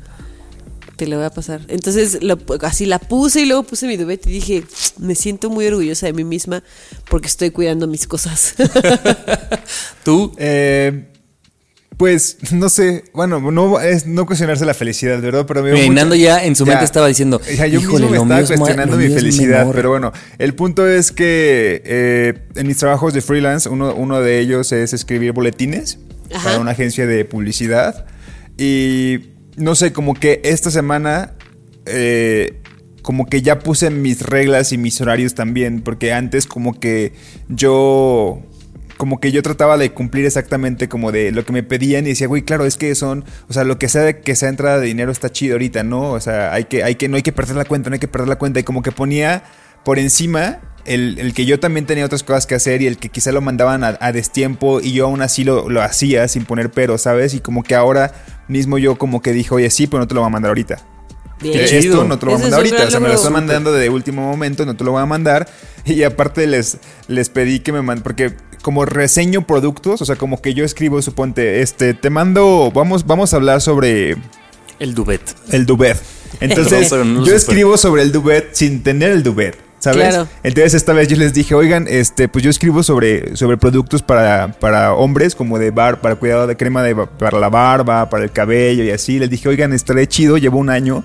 [0.97, 1.61] Te la voy a pasar.
[1.69, 4.65] Entonces, lo- así la puse y luego puse mi duvet y dije,
[4.99, 6.63] me siento muy orgullosa de mí misma
[7.11, 8.55] porque estoy cuidando mis cosas.
[10.05, 10.33] ¿Tú?
[10.39, 11.09] Eh,
[11.97, 13.05] pues, no sé.
[13.13, 15.47] Bueno, no es no cuestionarse la felicidad, ¿verdad?
[15.47, 18.41] Pero me Mira, Nando ya en su mente estaba diciendo, sea, yo "Híjole, mismo me
[18.41, 19.61] estaba cuestionando mi felicidad.
[19.61, 19.75] menor".
[19.77, 24.41] Pero bueno, el punto es que eh, en mis trabajos de freelance, uno, uno de
[24.41, 25.99] ellos es escribir boletines
[26.33, 26.45] Ajá.
[26.45, 28.07] para una agencia de publicidad.
[28.59, 31.35] Y no sé, como que esta semana.
[31.87, 32.61] eh,
[33.03, 37.13] como que ya puse mis reglas y mis horarios también, porque antes como que
[37.51, 38.41] yo
[38.97, 42.29] como que yo trataba de cumplir exactamente como de lo que me pedían y decía,
[42.29, 44.87] güey, claro, es que son, o sea, lo que sea de que sea entrada de
[44.87, 46.13] dinero está chido ahorita, ¿no?
[46.13, 48.09] O sea, hay que, hay que, no hay que perder la cuenta, no hay que
[48.09, 48.61] perder la cuenta.
[48.61, 49.43] Y como que ponía
[49.85, 53.11] por encima el, el que yo también tenía otras cosas que hacer y el que
[53.11, 56.71] quizá lo mandaban a, a destiempo y yo aún así lo, lo hacía sin poner
[56.71, 57.35] pero, ¿sabes?
[57.35, 58.13] Y como que ahora
[58.49, 60.83] mismo yo como que dije, oye, sí, pero no te lo voy a mandar ahorita.
[61.41, 61.67] Bien.
[61.67, 61.79] Chido.
[61.79, 63.91] Esto no te lo voy a mandar ahorita, o sea, me lo estoy mandando de
[63.91, 65.49] último momento, no te lo voy a mandar.
[65.87, 66.79] Y aparte les,
[67.09, 71.03] les pedí que me manden, porque como reseño productos, o sea, como que yo escribo,
[71.03, 74.17] suponte, este, te mando, vamos, vamos a hablar sobre
[74.79, 75.21] El duvet.
[75.51, 76.03] el duvet.
[76.41, 79.59] Entonces, yo escribo sobre el duvet sin tener el duvet.
[79.85, 80.09] ¿Sabes?
[80.09, 80.29] Claro.
[80.43, 84.53] Entonces esta vez yo les dije, oigan, este, pues yo escribo sobre, sobre productos para,
[84.53, 88.31] para hombres, como de bar, para cuidado de crema de, para la barba, para el
[88.31, 89.19] cabello y así.
[89.19, 91.05] Les dije, oigan, estaré chido, llevo un año.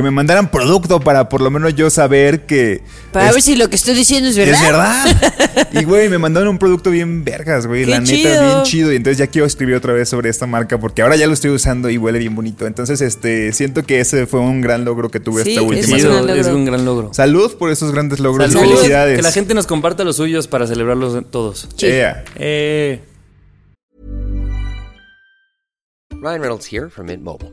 [0.00, 2.80] Que me mandaran producto para por lo menos yo saber que.
[3.12, 4.54] Para es- ver si lo que estoy diciendo es verdad.
[5.06, 5.68] es verdad.
[5.72, 7.84] Y güey, me mandaron un producto bien vergas, güey.
[7.84, 8.42] La neta, chido.
[8.46, 8.92] bien chido.
[8.94, 11.50] Y entonces ya quiero escribir otra vez sobre esta marca porque ahora ya lo estoy
[11.50, 12.66] usando y huele bien bonito.
[12.66, 15.96] Entonces, este, siento que ese fue un gran logro que tuve Sí, esta es última
[15.96, 16.40] un gran semana.
[16.40, 17.12] es un gran logro.
[17.12, 18.68] Salud por esos grandes logros y Salud.
[18.70, 19.16] felicidades.
[19.16, 21.68] Que la gente nos comparta los suyos para celebrarlos todos.
[21.82, 22.24] Ea.
[22.36, 23.00] Eh,
[26.22, 27.52] Ryan Reynolds here from Mint Mobile.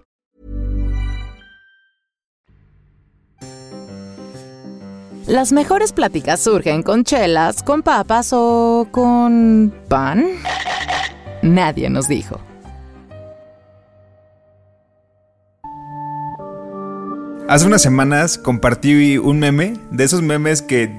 [5.27, 10.25] Las mejores pláticas surgen con chelas, con papas o con pan.
[11.41, 12.39] Nadie nos dijo.
[17.47, 20.89] Hace unas semanas compartí un meme, de esos memes que,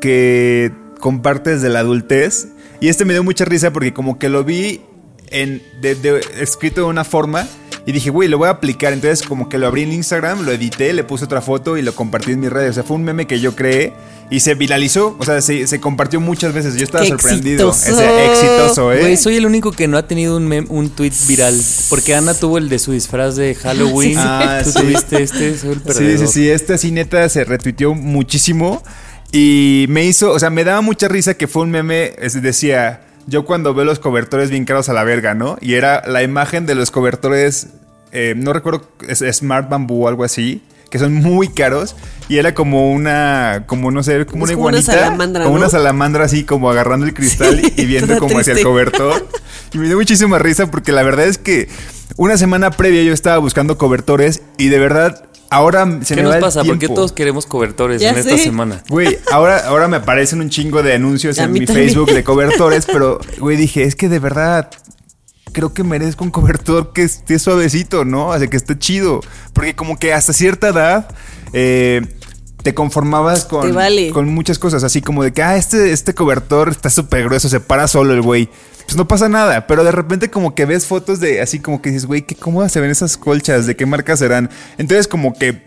[0.00, 2.48] que compartes de la adultez.
[2.80, 4.82] Y este me dio mucha risa porque como que lo vi
[5.30, 7.46] en, de- escrito de una forma
[7.86, 8.92] y dije, güey, lo voy a aplicar.
[8.92, 11.94] Entonces como que lo abrí en Instagram, lo edité, le puse otra foto y lo
[11.94, 12.70] compartí en mis redes.
[12.70, 13.92] O sea, fue un meme que yo creé
[14.30, 15.16] y se viralizó.
[15.18, 16.76] O sea, se, se compartió muchas veces.
[16.76, 17.68] Yo estaba ¡Qué sorprendido.
[17.70, 18.00] exitoso!
[18.02, 19.00] Ese exitoso, ¿eh?
[19.00, 21.60] Güey, soy el único que no ha tenido un, mem- un tweet viral.
[21.90, 24.16] Porque Ana tuvo el de su disfraz de Halloween.
[24.18, 24.78] Ah, Tú sí.
[24.80, 28.82] tuviste este, soy el Sí, sí, sí, este así neta se retuiteó muchísimo
[29.32, 33.02] y me hizo, o sea, me daba mucha risa que fue un meme, es- decía,
[33.26, 35.56] yo cuando veo los cobertores bien caros a la verga, ¿no?
[35.60, 37.68] Y era la imagen de los cobertores,
[38.12, 41.96] eh, no recuerdo, es Smart Bamboo o algo así, que son muy caros
[42.28, 45.56] y era como una, como no sé, como Es una como una iguanita, salamandra, como
[45.56, 45.62] ¿no?
[45.62, 49.26] una salamandra así como agarrando el cristal Sí, y viendo como hacia el cobertor.
[49.72, 51.68] Y me dio muchísima risa porque la verdad es que
[52.16, 55.24] una semana previa yo estaba buscando cobertores y de verdad
[55.54, 56.64] ahora se ¿Qué me va nos el pasa?
[56.64, 58.82] ¿Por qué todos queremos cobertores Ya en esta semana?
[58.88, 61.88] Güey, ahora, ahora me aparecen un chingo de anuncios A en mi también.
[61.88, 64.70] Facebook de cobertores, pero, güey, dije, es que de verdad
[65.52, 68.28] creo que merezco un cobertor que esté suavecito, ¿no?
[68.28, 69.20] O sea, que esté chido.
[69.52, 71.08] Porque como que hasta cierta edad
[71.52, 72.02] eh,
[72.64, 74.10] te conformabas con, Te vale.
[74.10, 77.60] con muchas cosas, así como de que, ah, este, este cobertor está súper grueso, se
[77.60, 78.48] para solo el güey.
[78.86, 81.90] Pues no pasa nada, pero de repente como que ves fotos de así como que
[81.90, 84.48] dices, güey, qué cómodas se ven esas colchas, de qué marca serán.
[84.78, 85.62] Entonces como que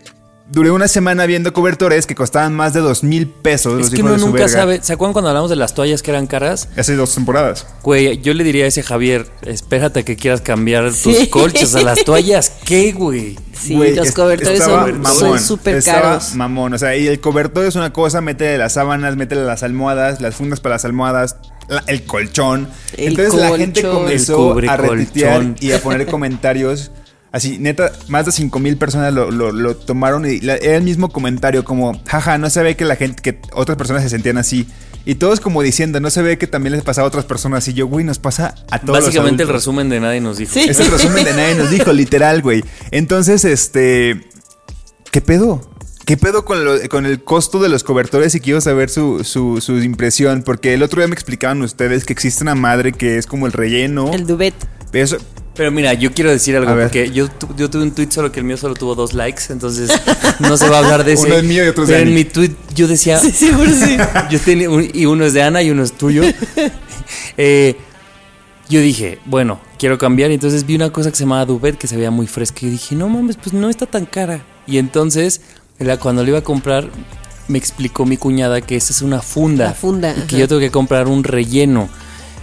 [0.50, 3.74] duré una semana viendo cobertores que costaban más de dos mil pesos.
[3.74, 4.48] Es los que uno nunca verga.
[4.48, 4.80] sabe.
[4.82, 6.68] ¿Se acuerdan cuando hablamos de las toallas que eran caras?
[6.76, 7.66] Hace dos temporadas.
[7.82, 11.12] Güey, yo le diría a ese Javier, espérate que quieras cambiar Sí.
[11.14, 12.52] tus colchas a las toallas.
[12.64, 13.38] ¿Qué, güey?
[13.52, 16.34] Sí, Güey, los es- cobertores son súper caros.
[16.34, 20.20] Mamón, o sea, y el cobertor es una cosa, métele las sábanas, métele las almohadas,
[20.20, 21.36] las fundas para las almohadas,
[21.68, 22.68] la- el colchón.
[22.96, 26.90] El Entonces la gente comenzó a retuitear y a poner comentarios.
[27.30, 30.82] Así, neta, más de 5 mil personas lo, lo- lo tomaron y la- era el
[30.82, 34.38] mismo comentario como, jaja, no se ve que la gente, que otras personas se sentían
[34.38, 34.66] así.
[35.04, 37.66] Y todos como diciendo, no se ve que también les pasaba a otras personas.
[37.68, 40.52] Y yo, güey, nos pasa a todos Básicamente el los resumen de nadie nos dijo.
[40.52, 40.66] Sí.
[40.68, 42.62] Es el resumen de nadie nos dijo, literal, güey.
[42.90, 44.28] Entonces, este.
[45.10, 45.70] ¿Qué pedo?
[46.04, 48.34] ¿Qué pedo con, lo- con el costo de los cobertores?
[48.34, 50.42] Y quiero saber su, su, su impresión.
[50.42, 53.52] Porque el otro día me explicaban ustedes que existe una madre que es como el
[53.52, 54.12] relleno.
[54.12, 54.54] El duvet.
[54.92, 55.16] Eso,
[55.58, 58.38] Pero mira, yo quiero decir algo, porque yo, tu- yo tuve un tweet, solo que
[58.40, 59.90] el mío solo tuvo dos likes, entonces
[60.38, 61.26] no se va a hablar de ese.
[61.26, 63.18] Uno es mío y otro es de Pero en mi tweet yo decía.
[63.18, 63.96] Sí, seguro sí.
[64.30, 66.22] Yo tenía un- y uno es de Ana y uno es tuyo.
[67.36, 67.76] Eh,
[68.68, 70.30] yo dije, bueno, quiero cambiar.
[70.30, 72.60] Y entonces vi una cosa que se llamaba Duvet que se veía muy fresca.
[72.62, 74.42] Y dije, no mames, pues no está tan cara.
[74.66, 75.40] Y entonces,
[75.78, 76.88] la- cuando lo iba a comprar,
[77.48, 79.64] me explicó mi cuñada que esa es una funda.
[79.66, 80.38] La funda, Y que ajá.
[80.38, 81.88] yo tengo que comprar un relleno.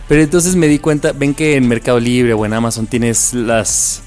[0.07, 4.01] Pero entonces me di cuenta, ven que en Mercado Libre o en Amazon tienes las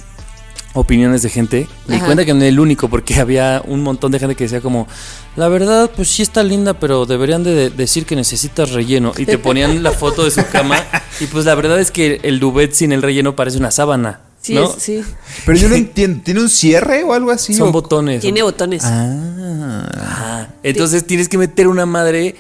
[0.75, 1.67] opiniones de gente.
[1.89, 4.45] Me di cuenta que no era el único, porque había un montón de gente que
[4.45, 4.87] decía como,
[5.35, 9.13] la verdad, pues sí está linda, pero deberían de de- decir que necesitas relleno.
[9.17, 10.77] Y te ponían la foto de su cama.
[11.21, 14.21] Y pues la verdad es que el duvet sin el relleno parece una sábana.
[14.41, 14.67] Sí, ¿no?
[14.73, 15.03] es- sí.
[15.45, 16.21] pero yo no entiendo.
[16.25, 17.55] ¿Tiene un cierre o algo así?
[17.55, 18.21] Son ¿O- botones.
[18.21, 18.85] Tiene botones.
[18.85, 19.89] Ah.
[20.01, 20.49] Ajá.
[20.63, 22.37] Entonces tienes que meter una madre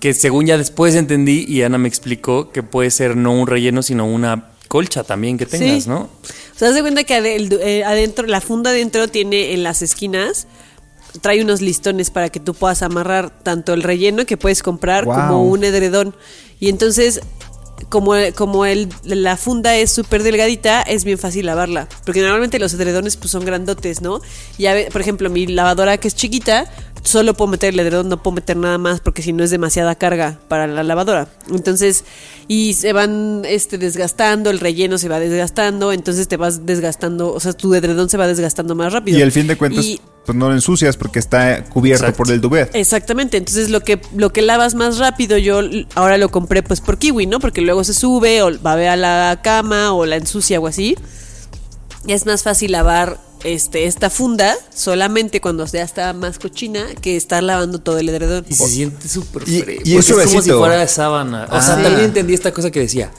[0.00, 3.82] que según ya después entendí y Ana me explicó que puede ser no un relleno,
[3.82, 5.88] sino una colcha también que tengas, Sí.
[5.88, 6.02] ¿no?
[6.02, 10.46] O sea, haz de cuenta que eh, adentro, la funda adentro tiene en las esquinas,
[11.22, 15.14] trae unos listones para que tú puedas amarrar tanto el relleno que puedes comprar Wow.
[15.14, 16.14] como un edredón.
[16.60, 17.20] Y entonces,
[17.88, 21.88] como, como el, la funda es súper delgadita, es bien fácil lavarla.
[22.04, 24.20] Porque normalmente los edredones pues, son grandotes, ¿no?
[24.58, 26.70] Y a ve- por ejemplo, mi lavadora que es chiquita,
[27.02, 29.94] solo puedo meter el edredón, no puedo meter nada más porque si no es demasiada
[29.94, 31.28] carga para la lavadora.
[31.50, 32.04] Entonces,
[32.48, 37.40] y se van este, desgastando, el relleno se va desgastando, entonces te vas desgastando, o
[37.40, 39.18] sea, tu edredón se va desgastando más rápido.
[39.18, 42.18] Y al fin de cuentas, Y- pues no lo ensucias porque está cubierto Exacto.
[42.24, 42.70] por el duvet.
[42.74, 45.60] Exactamente, entonces lo que lo que lavas más rápido yo
[45.94, 47.40] ahora lo compré pues por kiwi, ¿no?
[47.40, 50.66] Porque luego se sube o va a ver a la cama o la ensucia o
[50.66, 50.96] así.
[52.06, 57.42] Es más fácil lavar este, esta funda solamente cuando ya está más cochina que estar
[57.42, 58.44] lavando todo el edredón.
[58.48, 59.82] Y se siente súper Y- fresco.
[59.84, 61.44] y es porque es como si fuera de sábana.
[61.50, 61.62] O Ah.
[61.62, 61.82] sea, Sí.
[61.82, 63.10] también entendí esta cosa que decía,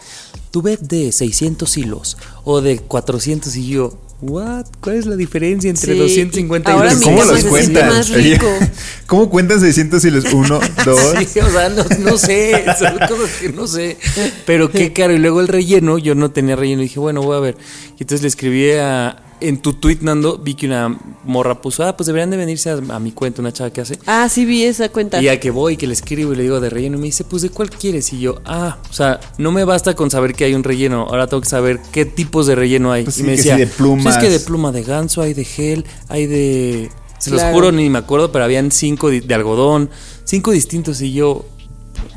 [0.52, 4.66] tu bed de 600 hilos o de 400 y yo, what?
[4.82, 7.00] ¿Cuál es la diferencia entre Sí, 250 ahora hilos?
[7.00, 7.88] mi ¿Cómo los cuentan?
[7.90, 8.48] más Oye, rico.
[9.08, 11.00] ¿Cómo cuentan 600 y los 1, 2?
[11.32, 13.98] Sí, o sea, no, no sé, son cosas que no sé.
[14.46, 15.14] Pero qué caro.
[15.14, 16.82] Y luego el relleno, yo no tenía relleno.
[16.82, 17.58] Y dije, bueno, voy a ver.
[17.98, 19.24] Y entonces le escribí a.
[19.42, 22.74] En tu tweet, Nando, vi que una morra puso, ah, pues deberían de venirse a,
[22.90, 23.98] a mi cuenta, una chava que hace.
[24.06, 25.22] Ah, sí vi esa cuenta.
[25.22, 27.24] Y ya que voy, que le escribo y le digo de relleno, y me dice,
[27.24, 28.12] pues de cuál quieres.
[28.14, 31.28] Y yo, ah, o sea, no me basta con saber que hay un relleno, ahora
[31.28, 33.04] tengo que saber qué tipos de relleno hay.
[33.04, 34.04] Pues y sí, me decía, si de plumas.
[34.04, 36.90] "Pues es que de pluma de ganso, hay de gel, hay de.
[37.18, 39.90] Se los juro, ni me acuerdo, pero habían cinco de algodón,
[40.24, 41.02] cinco distintos.
[41.02, 41.46] Y yo,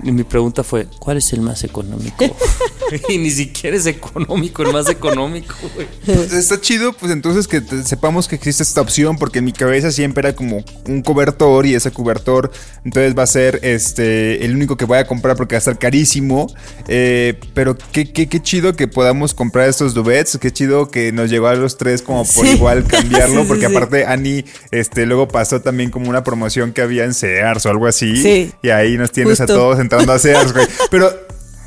[0.02, 2.24] y mi pregunta fue, ¿cuál es el más económico?
[3.08, 5.86] y ni siquiera es económico, el más económico, güey.
[6.04, 9.90] Pues está chido, pues entonces que sepamos que existe esta opción, porque en mi cabeza
[9.90, 12.50] siempre era como un cobertor y ese cobertor
[12.84, 15.78] entonces va a ser este el único que voy a comprar porque va a estar
[15.78, 16.52] carísimo.
[16.88, 21.30] Eh, pero qué, qué, qué chido que podamos comprar estos duvets, qué chido que nos
[21.30, 22.52] llegó a los tres como por Sí.
[22.52, 23.72] igual cambiarlo, Sí, sí, porque sí.
[23.74, 27.86] aparte Ani este, luego pasó también como una promoción que había en Sears o algo
[27.86, 28.16] así.
[28.16, 28.52] Sí.
[28.62, 29.54] Y ahí nos tienes a Justo.
[29.80, 30.66] Entrando a Sears, güey.
[30.90, 31.10] Pero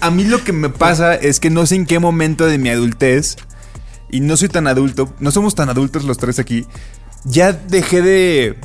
[0.02, 2.70] a mí lo que me pasa es que no sé en qué momento de mi
[2.70, 3.38] adultez
[4.10, 6.66] y no soy tan adulto, no somos tan adultos los tres aquí,
[7.24, 8.56] ya dejé de,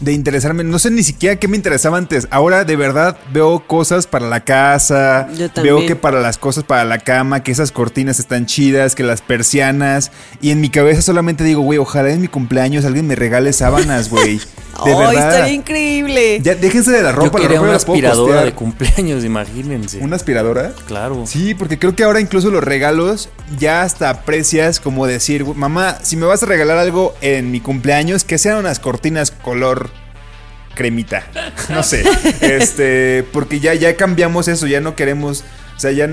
[0.00, 4.06] de interesarme, no sé ni siquiera qué me interesaba antes, ahora de verdad veo cosas
[4.06, 5.76] para la casa, Yo también.
[5.76, 9.22] veo que para las cosas para la cama, que esas cortinas están chidas, que las
[9.22, 13.52] persianas, y en mi cabeza solamente digo, güey, ojalá en mi cumpleaños alguien me regale
[13.52, 14.38] sábanas, güey.
[14.84, 15.30] De ¡Oh, verdad.
[15.32, 16.40] estaría increíble!
[16.42, 19.98] Ya, déjense de la Yo ropa, la quería ropa una la aspiradora de cumpleaños, imagínense.
[19.98, 20.72] ¿Una aspiradora?
[20.86, 21.24] Claro.
[21.26, 23.28] Sí, porque creo que ahora incluso los regalos
[23.58, 28.24] ya hasta aprecias como decir, mamá, si me vas a regalar algo en mi cumpleaños,
[28.24, 29.90] que sean unas cortinas color
[30.74, 31.24] cremita.
[31.68, 32.02] No sé.
[32.40, 35.44] este, porque ya, ya cambiamos eso, ya no queremos.
[35.76, 36.08] O sea, ya.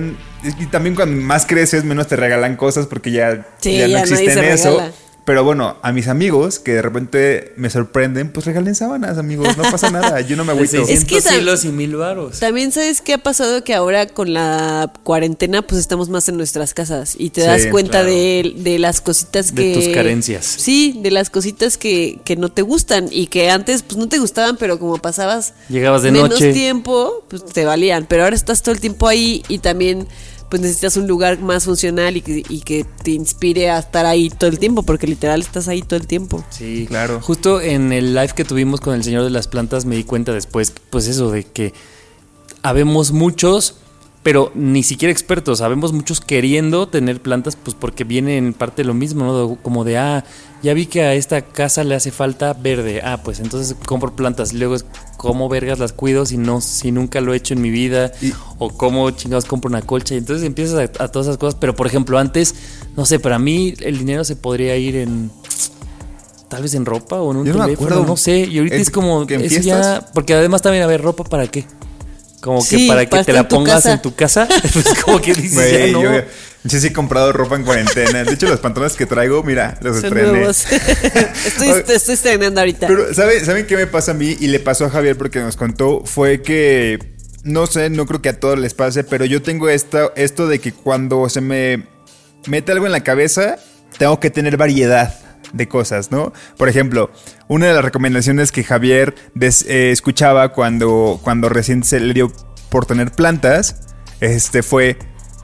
[0.59, 3.99] Y también cuando más creces, menos te regalan cosas porque ya, Sí, ya no ya
[3.99, 4.71] nadie existe se eso.
[4.77, 4.91] regala.
[5.27, 9.57] Pero bueno, a mis amigos que de repente me sorprenden, pues regalen sábanas, amigos.
[9.57, 10.21] No pasa nada.
[10.21, 10.85] Yo no me De agüito.
[10.85, 12.39] 600 Es que hilos y mil varos.
[12.39, 16.73] También sabes qué ha pasado que ahora con la cuarentena pues estamos más en nuestras
[16.73, 18.07] casas y te Sí, das cuenta claro.
[18.07, 19.73] de, de las cositas De que...
[19.73, 20.45] tus carencias.
[20.45, 24.19] Sí, de las cositas que, que no te gustan y que antes pues no te
[24.19, 26.53] gustaban, pero como pasabas Llegabas de menos noche.
[26.53, 28.05] tiempo, pues te valían.
[28.07, 30.07] Pero ahora estás todo el tiempo ahí y también
[30.49, 34.29] pues necesitas un lugar más funcional y que, y que te inspire a estar ahí
[34.29, 36.43] todo el tiempo, porque literal estás ahí todo el tiempo.
[36.49, 37.19] Sí, Claro.
[37.21, 40.33] Justo en el live que tuvimos con el señor de las plantas me di cuenta
[40.33, 41.73] después, pues eso, de que
[42.63, 43.75] habemos muchos,
[44.27, 48.93] pero ni siquiera expertos, habemos muchos queriendo tener plantas, pues porque viene en parte lo
[48.93, 49.55] mismo, ¿no?
[49.63, 50.25] Como de, ah,
[50.61, 54.51] ya vi que a esta casa le hace falta verde, ah, pues entonces compro plantas,
[54.51, 54.83] luego es
[55.15, 58.33] cómo vergas las cuido si no, si nunca lo he hecho en mi vida, Y-
[58.59, 61.73] o cómo chingados compro una colcha, y entonces empiezas a, a todas esas cosas, pero
[61.73, 62.53] por ejemplo antes,
[62.97, 65.31] no sé, para mí el dinero se podría ir en
[66.49, 68.05] tal vez en ropa o en un Yo no me teléfono, acuerdo.
[68.07, 68.39] no sé.
[68.39, 70.01] Y ahorita ¿En- es como que en eso fiestas?
[70.03, 71.65] ya, porque además también a ver ropa para qué.
[72.41, 73.93] Como que Sí, para que te la pongas casa.
[73.93, 76.03] en tu casa, pues como que dices Güey, ya no.
[76.03, 76.21] yo,
[76.63, 78.23] yo sí he comprado ropa en cuarentena.
[78.23, 80.27] De hecho, los pantalones que traigo, mira, los Son estrené.
[80.29, 80.65] nuevos.
[81.45, 81.69] estoy,
[82.13, 82.87] estrenando ahorita.
[82.87, 84.37] Pero, ¿sabe- ¿saben qué me pasa a mí?
[84.39, 86.03] Y le pasó a Javier porque nos contó.
[86.05, 86.99] Fue que,
[87.43, 90.59] no sé, no creo que a todos les pase, pero yo tengo esta, esto de
[90.59, 91.87] que cuando se me
[92.45, 93.57] mete algo en la cabeza,
[93.97, 95.17] tengo que tener variedad
[95.53, 96.33] de cosas, ¿no?
[96.57, 97.11] Por ejemplo,
[97.47, 102.31] una de las recomendaciones que Javier des- eh, escuchaba cuando, cuando recién se le dio
[102.69, 103.75] por tener plantas,
[104.19, 104.97] este fue,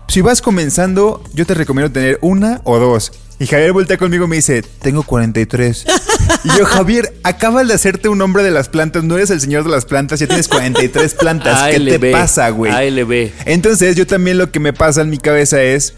[0.07, 3.11] si vas comenzando, yo te recomiendo tener una o dos.
[3.39, 5.85] Y Javier voltea conmigo y me dice, tengo 43.
[6.43, 9.63] y yo, Javier, acabas de hacerte un hombre de las plantas, no eres el señor
[9.63, 11.63] de las plantas, ya tienes 43 plantas.
[11.71, 12.71] ¿Qué te pasa, güey?
[12.71, 13.31] ALB.
[13.45, 15.95] Entonces yo también lo que me pasa en mi cabeza es,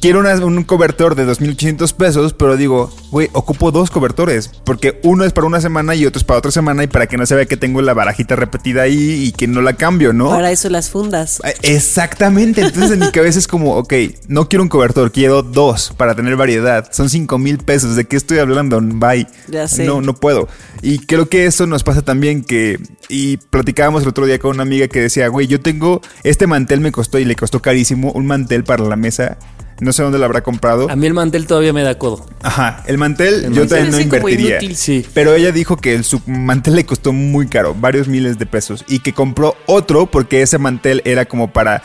[0.00, 5.24] quiero una- un cobertor de 2.800 pesos, pero digo, güey, ocupo dos cobertores, porque uno
[5.24, 7.34] es para una semana y otro es para otra semana y para que no se
[7.34, 10.28] vea que tengo la barajita repetida ahí y que no la cambio, ¿no?
[10.30, 11.40] Para eso las fundas.
[11.44, 13.92] Eh, Exactamente, entonces en mi cabeza es como, ok,
[14.28, 16.88] no quiero un cobertor, quiero dos para tener variedad.
[16.92, 18.80] Son cinco mil pesos, ¿de qué estoy hablando?
[18.82, 19.26] Bye.
[19.48, 19.84] Ya sé.
[19.84, 20.48] No, no puedo.
[20.82, 22.78] Y creo que eso nos pasa también que,
[23.08, 26.80] y platicábamos el otro día con una amiga que decía, güey, yo tengo, este mantel
[26.80, 29.38] me costó y le costó carísimo, un mantel para la mesa.
[29.80, 30.90] No sé dónde lo habrá comprado.
[30.90, 32.26] A mí el mantel todavía me da codo.
[32.42, 33.68] Ajá, el mantel El yo mantel.
[33.68, 34.50] también no invertiría.
[34.56, 34.76] inútil.
[34.76, 35.06] Sí.
[35.12, 38.84] Pero ella dijo que el, su mantel le costó muy caro, varios miles de pesos,
[38.88, 41.82] y que compró otro porque ese mantel era como para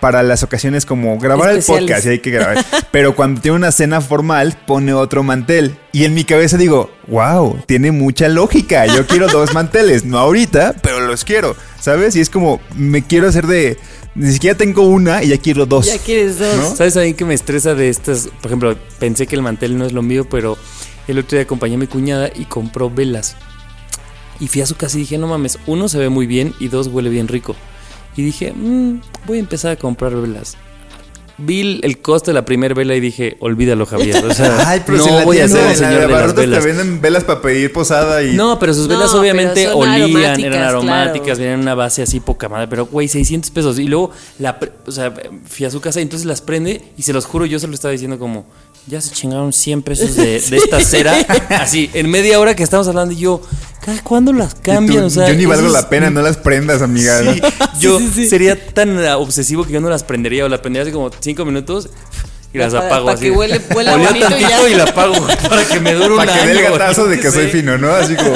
[0.00, 1.82] para las ocasiones como grabar Especiales.
[1.82, 2.64] el podcast y hay que grabar.
[2.92, 5.76] Pero cuando tiene una cena formal, pone otro mantel.
[5.92, 8.86] Y en mi cabeza digo, wow, tiene mucha lógica.
[8.86, 12.14] Yo quiero dos manteles, no ahorita, pero los quiero, ¿sabes?
[12.14, 13.76] Y es como, me quiero hacer de...
[14.14, 15.86] Ni siquiera tengo una y ya quiero dos.
[15.86, 16.56] Ya quieres dos.
[16.56, 16.76] ¿No?
[16.76, 18.28] ¿Sabes a mí que me estresa de estas?
[18.40, 20.58] Por ejemplo, pensé que el mantel no es lo mío, pero
[21.06, 23.36] el otro día acompañé a mi cuñada y compró velas.
[24.40, 26.68] Y fui a su casa y dije, no mames, uno se ve muy bien y
[26.68, 27.54] dos huele bien rico.
[28.16, 30.56] Y dije, "Mm, voy a empezar a comprar velas.
[31.40, 34.24] Vi el- costo de la primera vela y dije, olvídalo, Javier.
[34.24, 36.36] O sea, Ay, pero no si voy a ser el señor la de las abarrotes
[36.46, 36.60] velas.
[36.60, 38.34] te venden velas para pedir posada y...
[38.34, 41.38] No, pero sus velas No, obviamente olían, aromáticas, eran aromáticas, claro.
[41.40, 43.78] venían una base así poca madre, pero güey, 600 pesos.
[43.78, 45.12] Y luego, la, pre- o sea,
[45.46, 47.74] fui a su casa y entonces las prende y se los juro, yo se lo
[47.74, 48.44] estaba diciendo como,
[48.88, 51.14] ya se chingaron 100 pesos de, de esta cera.
[51.50, 53.40] Así, en media hora que estamos hablando y yo,
[53.84, 55.04] ¿cada cuándo las tú, cambian?
[55.04, 57.20] O sea, yo ni valgo es- la pena, no las prendas, amiga.
[57.22, 57.34] ¿no?
[57.34, 57.40] Sí,
[57.80, 61.10] yo sería tan ah, obsesivo que yo no las prendería o las prendería hace como
[61.18, 61.88] 5 minutos
[62.52, 63.26] y las Para- apago para así.
[63.26, 64.68] que huele- huela bonito y tantito ya.
[64.70, 65.14] y la apago
[65.48, 67.90] para que me dure un Para que dé el gatazo de que soy fino, ¿no?
[67.92, 68.32] Así como...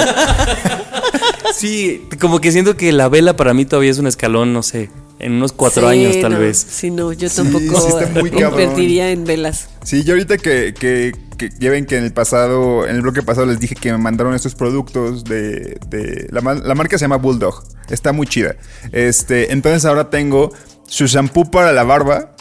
[1.54, 4.90] Sí, como que siento que la vela para mí todavía es un escalón, no sé,
[5.18, 6.58] en unos cuatro Sí, años tal no, vez.
[6.58, 9.68] Sí, no, yo tampoco sí muy invertiría en velas.
[9.84, 13.22] Sí, yo ahorita que, que, que ya ven que en el pasado, en el bloque
[13.22, 17.16] pasado les dije que me mandaron estos productos de, de la, la marca se llama
[17.16, 17.62] Bulldog.
[17.88, 18.56] Está muy chida.
[18.92, 20.52] Este, entonces ahora tengo
[20.86, 22.34] su shampoo para la barba.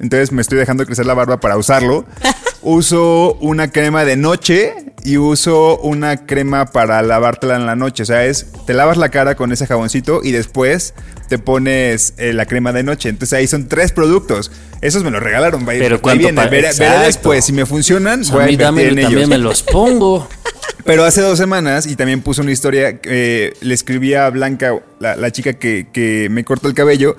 [0.00, 2.04] Entonces me estoy dejando crecer la barba para usarlo.
[2.62, 8.02] Uso una crema de noche y uso una crema para lavártela en la noche.
[8.02, 10.94] O sea, es te lavas la cara con ese jaboncito y después
[11.28, 13.08] te pones eh, la crema de noche.
[13.08, 14.50] Entonces ahí son tres productos.
[14.80, 15.64] Esos me los regalaron.
[15.64, 16.36] vaya, Pero ahí ¿cuánto viene.
[16.36, 17.44] pa- Veré, veré después.
[17.44, 19.28] Si me funcionan, Pues voy a invertir en también ellos.
[19.28, 20.28] me los pongo.
[20.84, 25.16] Pero hace dos semanas, y también puse una historia, eh, le escribí a Blanca, la,
[25.16, 27.14] la chica que, que me cortó el cabello,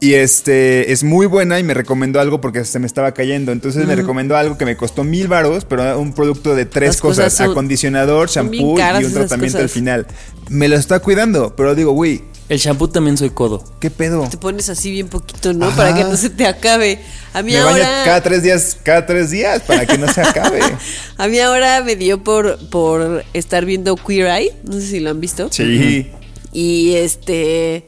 [0.00, 3.52] y este es muy buena y me recomendó algo porque se me estaba cayendo.
[3.52, 6.90] Entonces me recomendó algo que me costó mil varos, pero era un producto de tres
[6.90, 10.06] Las cosas: acondicionador, shampoo y un tratamiento al final.
[10.48, 13.62] Me lo está cuidando, pero digo, güey, El shampoo también soy codo.
[13.80, 14.26] ¿qué pedo?
[14.30, 15.66] Te pones así bien poquito, ¿no?
[15.66, 15.76] Ajá.
[15.76, 17.00] Para que no se te acabe.
[17.34, 18.02] A mí Me baño ahora.
[18.04, 20.60] cada tres días, cada tres días para que no se acabe.
[21.18, 24.52] A mí ahora me dio por, por estar viendo Queer Eye.
[24.64, 25.48] No sé si lo han visto.
[25.50, 26.10] Sí.
[26.52, 27.84] Y este.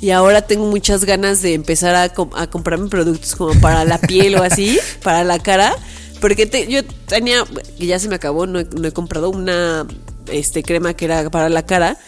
[0.00, 3.98] Y ahora tengo muchas ganas de empezar a, com- a comprarme productos como para la
[3.98, 5.74] piel o así, para la cara.
[6.20, 7.44] Porque te- yo tenía,
[7.78, 9.86] que ya se me acabó, no he, no he comprado una
[10.30, 11.98] este, crema que era para la cara.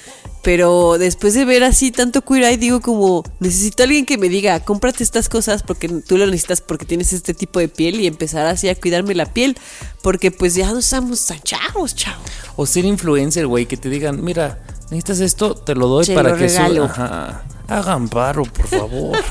[0.42, 4.30] Pero después de ver así tanto Queer Eye, digo como, necesito a alguien que me
[4.30, 8.06] diga, cómprate estas cosas porque tú lo necesitas porque tienes este tipo de piel y
[8.06, 9.58] empezar así a cuidarme la piel.
[10.00, 12.22] Porque pues ya no estamos tan chavos, chavos.
[12.56, 16.36] O ser influencer, güey, que te digan, mira, necesitas esto, te lo doy para lo
[16.36, 16.84] que regalo.
[16.84, 17.42] Ajá.
[17.70, 19.18] Hagan paro, por favor.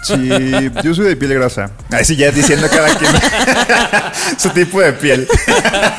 [0.00, 0.28] Sí,
[0.84, 1.72] yo soy de piel grasa.
[1.90, 3.10] Ahí sí, ya diciendo cada quien
[4.38, 5.28] su tipo de piel.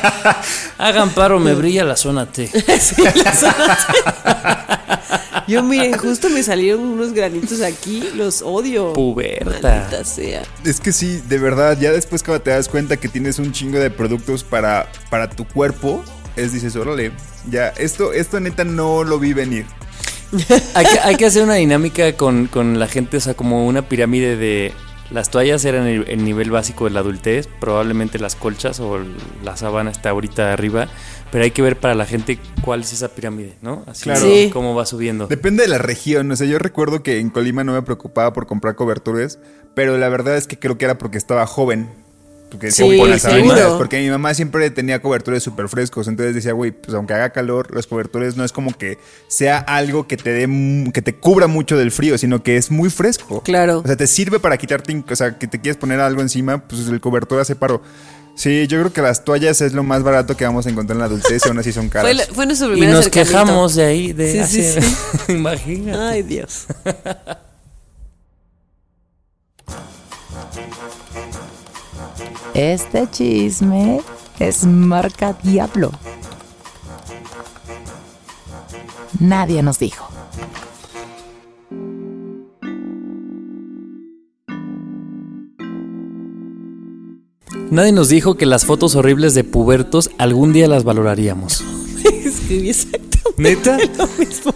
[0.78, 2.48] Hagan paro, me brilla la zona T.
[2.80, 3.78] Sí, la zona-
[5.46, 8.94] Yo miren, justo me salieron unos granitos aquí, los odio.
[8.94, 9.70] Puberta.
[9.90, 10.42] Maldita sea.
[10.64, 13.78] Es que sí, de verdad, ya después cuando te das cuenta que tienes un chingo
[13.78, 16.02] de productos para, para tu cuerpo,
[16.36, 17.12] es dices, órale,
[17.48, 19.66] ya, esto, esto neta no lo vi venir.
[20.74, 23.82] hay, que, hay que hacer una dinámica con, con la gente, o sea, como una
[23.88, 24.72] pirámide de...
[25.10, 29.00] Las toallas eran el, el nivel básico de la adultez, probablemente las colchas o
[29.42, 30.86] la sábana está ahorita arriba,
[31.32, 33.82] pero hay que ver para la gente cuál es esa pirámide, ¿no?
[33.88, 34.20] Así Claro.
[34.20, 34.50] Sí.
[34.52, 35.26] cómo va subiendo.
[35.26, 38.46] Depende de la región, o sea, yo recuerdo que en Colima no me preocupaba por
[38.46, 39.40] comprar coberturas,
[39.74, 41.88] pero la verdad es que creo que era porque estaba joven.
[42.50, 46.08] Porque Sí, decía, "Voy por las avenidas", porque mi mamá siempre tenía cobertores súper frescos,
[46.08, 48.98] entonces decía, güey, pues aunque haga calor, los cobertores no es como que
[49.28, 52.90] sea algo que te dé, que te cubra mucho del frío, sino que es muy
[52.90, 53.42] fresco.
[53.42, 53.78] Claro.
[53.78, 56.88] O sea, te sirve para quitarte, o sea, que te quieres poner algo encima, pues
[56.88, 57.82] el cobertor hace paro.
[58.36, 61.00] Sí, yo creo que las toallas es lo más barato que vamos a encontrar en
[61.00, 62.14] la adultez y aún así son caras.
[62.26, 63.38] Fue, fue nuestro Y primer nos acercamiento.
[63.42, 64.96] quejamos de ahí, de Sí, sí, hace- sí.
[65.32, 66.08] Imagina.
[66.10, 66.66] Ay, Dios.
[72.62, 74.02] Este chisme
[74.38, 75.92] es marca Diablo.
[79.18, 80.06] Nadie nos dijo.
[87.70, 91.64] Nadie nos dijo que las fotos horribles de pubertos algún día las valoraríamos.
[92.04, 92.74] Escribí
[93.36, 93.78] ¿Neta?
[93.98, 94.54] lo mismo.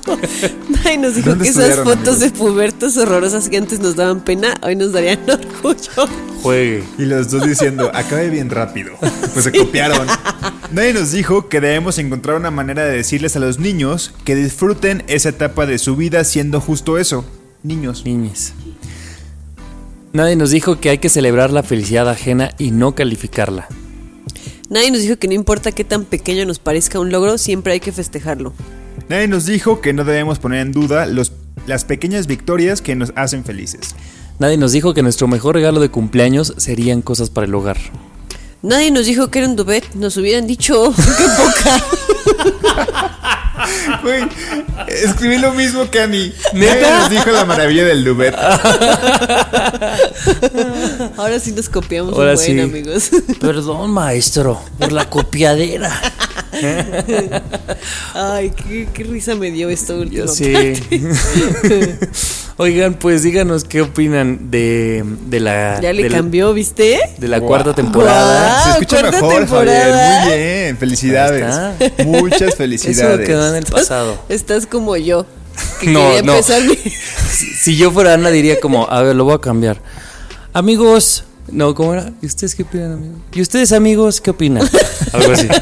[0.85, 2.21] Ay, nos dijo ¿Dónde que esas fotos amigos?
[2.21, 6.09] de pubertos horrorosas que antes nos daban pena, hoy nos darían orgullo.
[6.43, 6.85] Juegue.
[6.99, 8.95] Y los dos diciendo, acabe bien rápido.
[9.33, 10.07] Pues se copiaron.
[10.73, 15.05] Nadie nos dijo que debemos encontrar una manera de decirles a los niños que disfruten
[15.07, 17.25] esa etapa de su vida siendo justo eso,
[17.63, 18.05] niños.
[18.05, 18.53] Niñes.
[20.13, 23.69] Nadie nos dijo que hay que celebrar la felicidad ajena y no calificarla.
[24.71, 27.81] Nadie nos dijo que no importa qué tan pequeño nos parezca un logro, siempre hay
[27.81, 28.53] que festejarlo.
[29.09, 31.33] Nadie nos dijo que no debemos poner en duda los,
[31.67, 33.95] las pequeñas victorias que nos hacen felices.
[34.39, 37.77] Nadie nos dijo que nuestro mejor regalo de cumpleaños serían cosas para el hogar.
[38.63, 41.85] Nadie nos dijo que era un duvet, nos hubieran dicho qué poca.
[44.03, 44.25] Güey,
[44.89, 46.33] escribí lo mismo que a mí.
[46.53, 48.35] Nadie nos dijo la maravilla del Duvet.
[51.17, 52.61] Ahora sí nos copiamos Ahora un buen, sí.
[52.61, 53.11] amigos.
[53.41, 55.93] Perdón, maestro, por la copiadera.
[58.15, 60.29] Ay, qué, qué risa me dio esto último.
[60.29, 60.75] Sí.
[62.57, 65.81] Oigan, pues díganos qué opinan de, de la.
[65.81, 67.01] Ya le de la- cambió, ¿viste?
[67.19, 67.49] De la Guau.
[67.49, 68.63] cuarta temporada.
[68.65, 70.21] Se escucha mejor, temporada.
[70.21, 70.25] Javier.
[70.29, 70.77] Muy bien.
[70.79, 71.55] Felicidades.
[72.07, 73.27] Muchas Eso felicidades.
[73.27, 74.19] quedó en el pasado.
[74.29, 75.27] Estás como yo.
[75.81, 76.33] Que No, quería no.
[76.33, 76.77] empezar mi-
[77.35, 79.79] Si, si yo fuera Ana, diría como, a ver, lo voy a cambiar.
[80.53, 81.25] Amigos.
[81.51, 82.11] No, ¿cómo era?
[82.23, 83.19] ¿Y ustedes qué opinan, amigos?
[83.33, 84.67] ¿Y ustedes, amigos, qué opinan?
[85.13, 85.47] Algo así.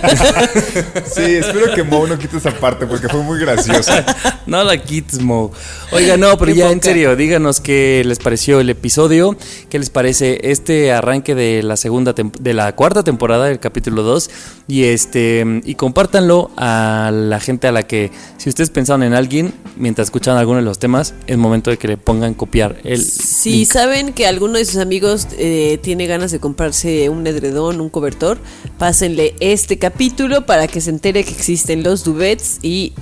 [1.14, 4.04] Sí, espero que Mo no quite esa parte porque fue muy graciosa.
[4.46, 5.52] No la quites, Mo.
[5.92, 9.36] Oiga, no, pero Qué ya en serio, díganos qué les pareció el episodio,
[9.70, 14.30] qué les parece este arranque de la segunda de la cuarta temporada, el capítulo 2
[14.66, 19.54] y este y compártanlo a la gente a la que si ustedes pensaron en alguien
[19.76, 23.58] mientras escuchan alguno de los temas, es momento de que le pongan copiar el Si
[23.58, 23.72] link.
[23.72, 28.38] saben que alguno de sus amigos eh, tiene ganas de comprarse un edredón, un cobertor,
[28.78, 32.92] pásenle este capítulo para que se entere que existen los duvets y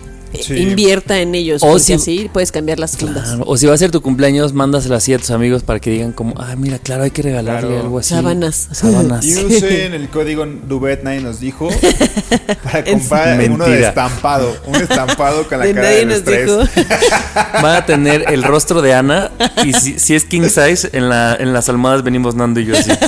[0.41, 0.57] Sí.
[0.59, 1.63] invierta en ellos.
[1.63, 3.25] O porque si- así puedes cambiar las fundas.
[3.29, 5.91] Claro, O si va a ser tu cumpleaños, mándaselo así a tus amigos para que
[5.91, 7.83] digan como, ah, mira, claro, hay que regalarle Claro.
[7.85, 8.11] algo así.
[8.11, 8.69] Sábanas.
[8.73, 9.25] Sábanas.
[9.25, 11.69] Y usen el código Duvet, nadie nos dijo,
[12.65, 14.57] para comprar uno de estampado.
[14.67, 16.47] Un estampado con la De cara nadie de nos los tres.
[16.77, 16.95] dijo.
[17.65, 19.31] Va a tener el rostro de Ana
[19.65, 22.77] y si, si es king size, en, la, en las almohadas venimos Nando y yo
[22.79, 22.91] así.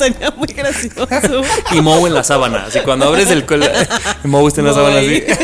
[0.00, 1.42] Estaría muy gracioso.
[1.72, 3.62] Y Mo en la sábana, así cuando abres el col...
[4.24, 5.22] Mo está en la sábana así.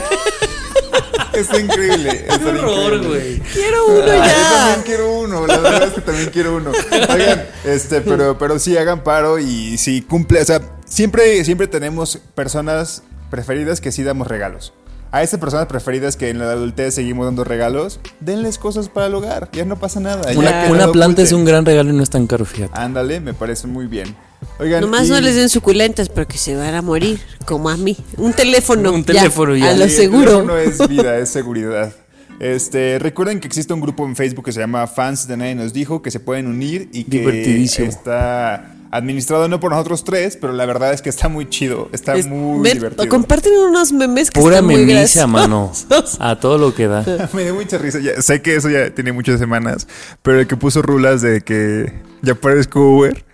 [1.32, 2.24] Está increíble.
[2.28, 3.06] Está increíble.
[3.06, 3.40] güey.
[3.52, 4.50] Quiero uno Ah, Yo ya.
[4.50, 6.72] también quiero uno, la verdad es que también quiero uno.
[7.12, 12.18] Oigan, este, pero, pero sí hagan paro y sí cumple, o sea, siempre, siempre tenemos
[12.34, 14.72] personas preferidas que sí damos regalos.
[15.12, 19.14] A esas personas preferidas que en la adultez seguimos dando regalos, denles cosas para el
[19.14, 20.30] hogar, ya no pasa nada.
[20.34, 22.72] Una, planta es un gran regalo y no es tan caro, fíjate.
[22.78, 24.16] Ándale, me parece muy bien.
[24.58, 27.96] Oigan, Nomás y- no les den suculentas porque se van a morir, como a mí.
[28.16, 28.92] Un teléfono.
[28.92, 29.70] Un ya, teléfono ya.
[29.70, 30.24] A lo seguro.
[30.42, 31.92] teléfono es vida, es seguridad.
[32.40, 35.72] Este, recuerden que existe un grupo en Facebook que se llama Fans de Nadie Nos
[35.72, 37.88] Dijo, que se pueden unir y que Divertidísimo.
[37.88, 42.14] está administrado no por nosotros tres, pero la verdad es que está muy chido, está
[42.14, 43.08] Es- muy divertido.
[43.08, 45.30] comparten unos memes que Pura están muy graciosos.
[45.30, 45.72] mano.
[46.18, 47.04] A todo lo que da.
[47.34, 49.86] Me dio mucha risa, ya- sé que eso ya tiene muchas semanas,
[50.22, 51.92] pero el que puso rulas de que
[52.22, 53.24] ya parezco Uber,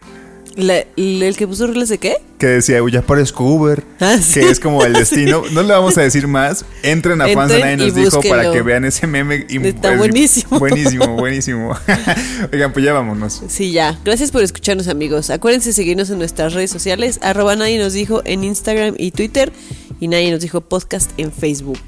[0.57, 2.17] La- ¿El que puso reglas de qué?
[2.39, 4.41] que decía, "Uy, ya parezco Uber, Ah, sí.
[4.41, 5.43] que es como el destino.
[5.53, 6.65] No le vamos a decir más.
[6.83, 9.47] Entren a Fans de Entren Nadie y Nos Dijo para que vean ese meme.
[9.49, 10.59] y- Está es- buenísimo.
[10.59, 11.77] Buenísimo, buenísimo.
[12.53, 13.43] Oigan, pues ya vámonos.
[13.49, 13.99] Sí, ya.
[14.05, 15.31] Gracias por escucharnos, amigos.
[15.31, 17.21] Acuérdense de seguirnos en nuestras redes sociales.
[17.23, 19.53] Arroba nadie nos dijo en Instagram y Twitter.
[20.01, 21.79] Y nadie nos dijo podcast en Facebook.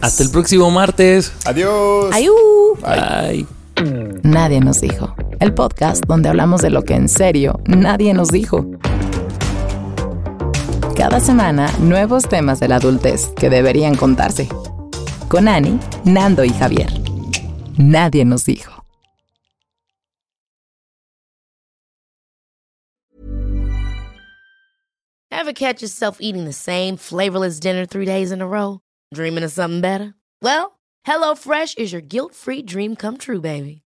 [0.00, 1.30] Hasta el próximo martes.
[1.44, 2.12] Adiós.
[2.12, 2.32] ¡Ayú!
[2.82, 3.61] Bye.
[4.24, 5.14] Nadie nos dijo.
[5.40, 8.64] El podcast donde hablamos de lo que en serio nadie nos dijo.
[10.96, 14.48] Cada semana, nuevos temas de la adultez que deberían contarse.
[15.28, 16.88] Con Ani, Nando y Javier.
[17.76, 18.84] Nadie nos dijo.
[25.32, 28.78] Ever catch yourself eating the same flavorless dinner three days in a row?
[29.12, 30.14] Dreaming of something better?
[30.40, 33.81] Well, HelloFresh is your guilt-free dream come true, baby.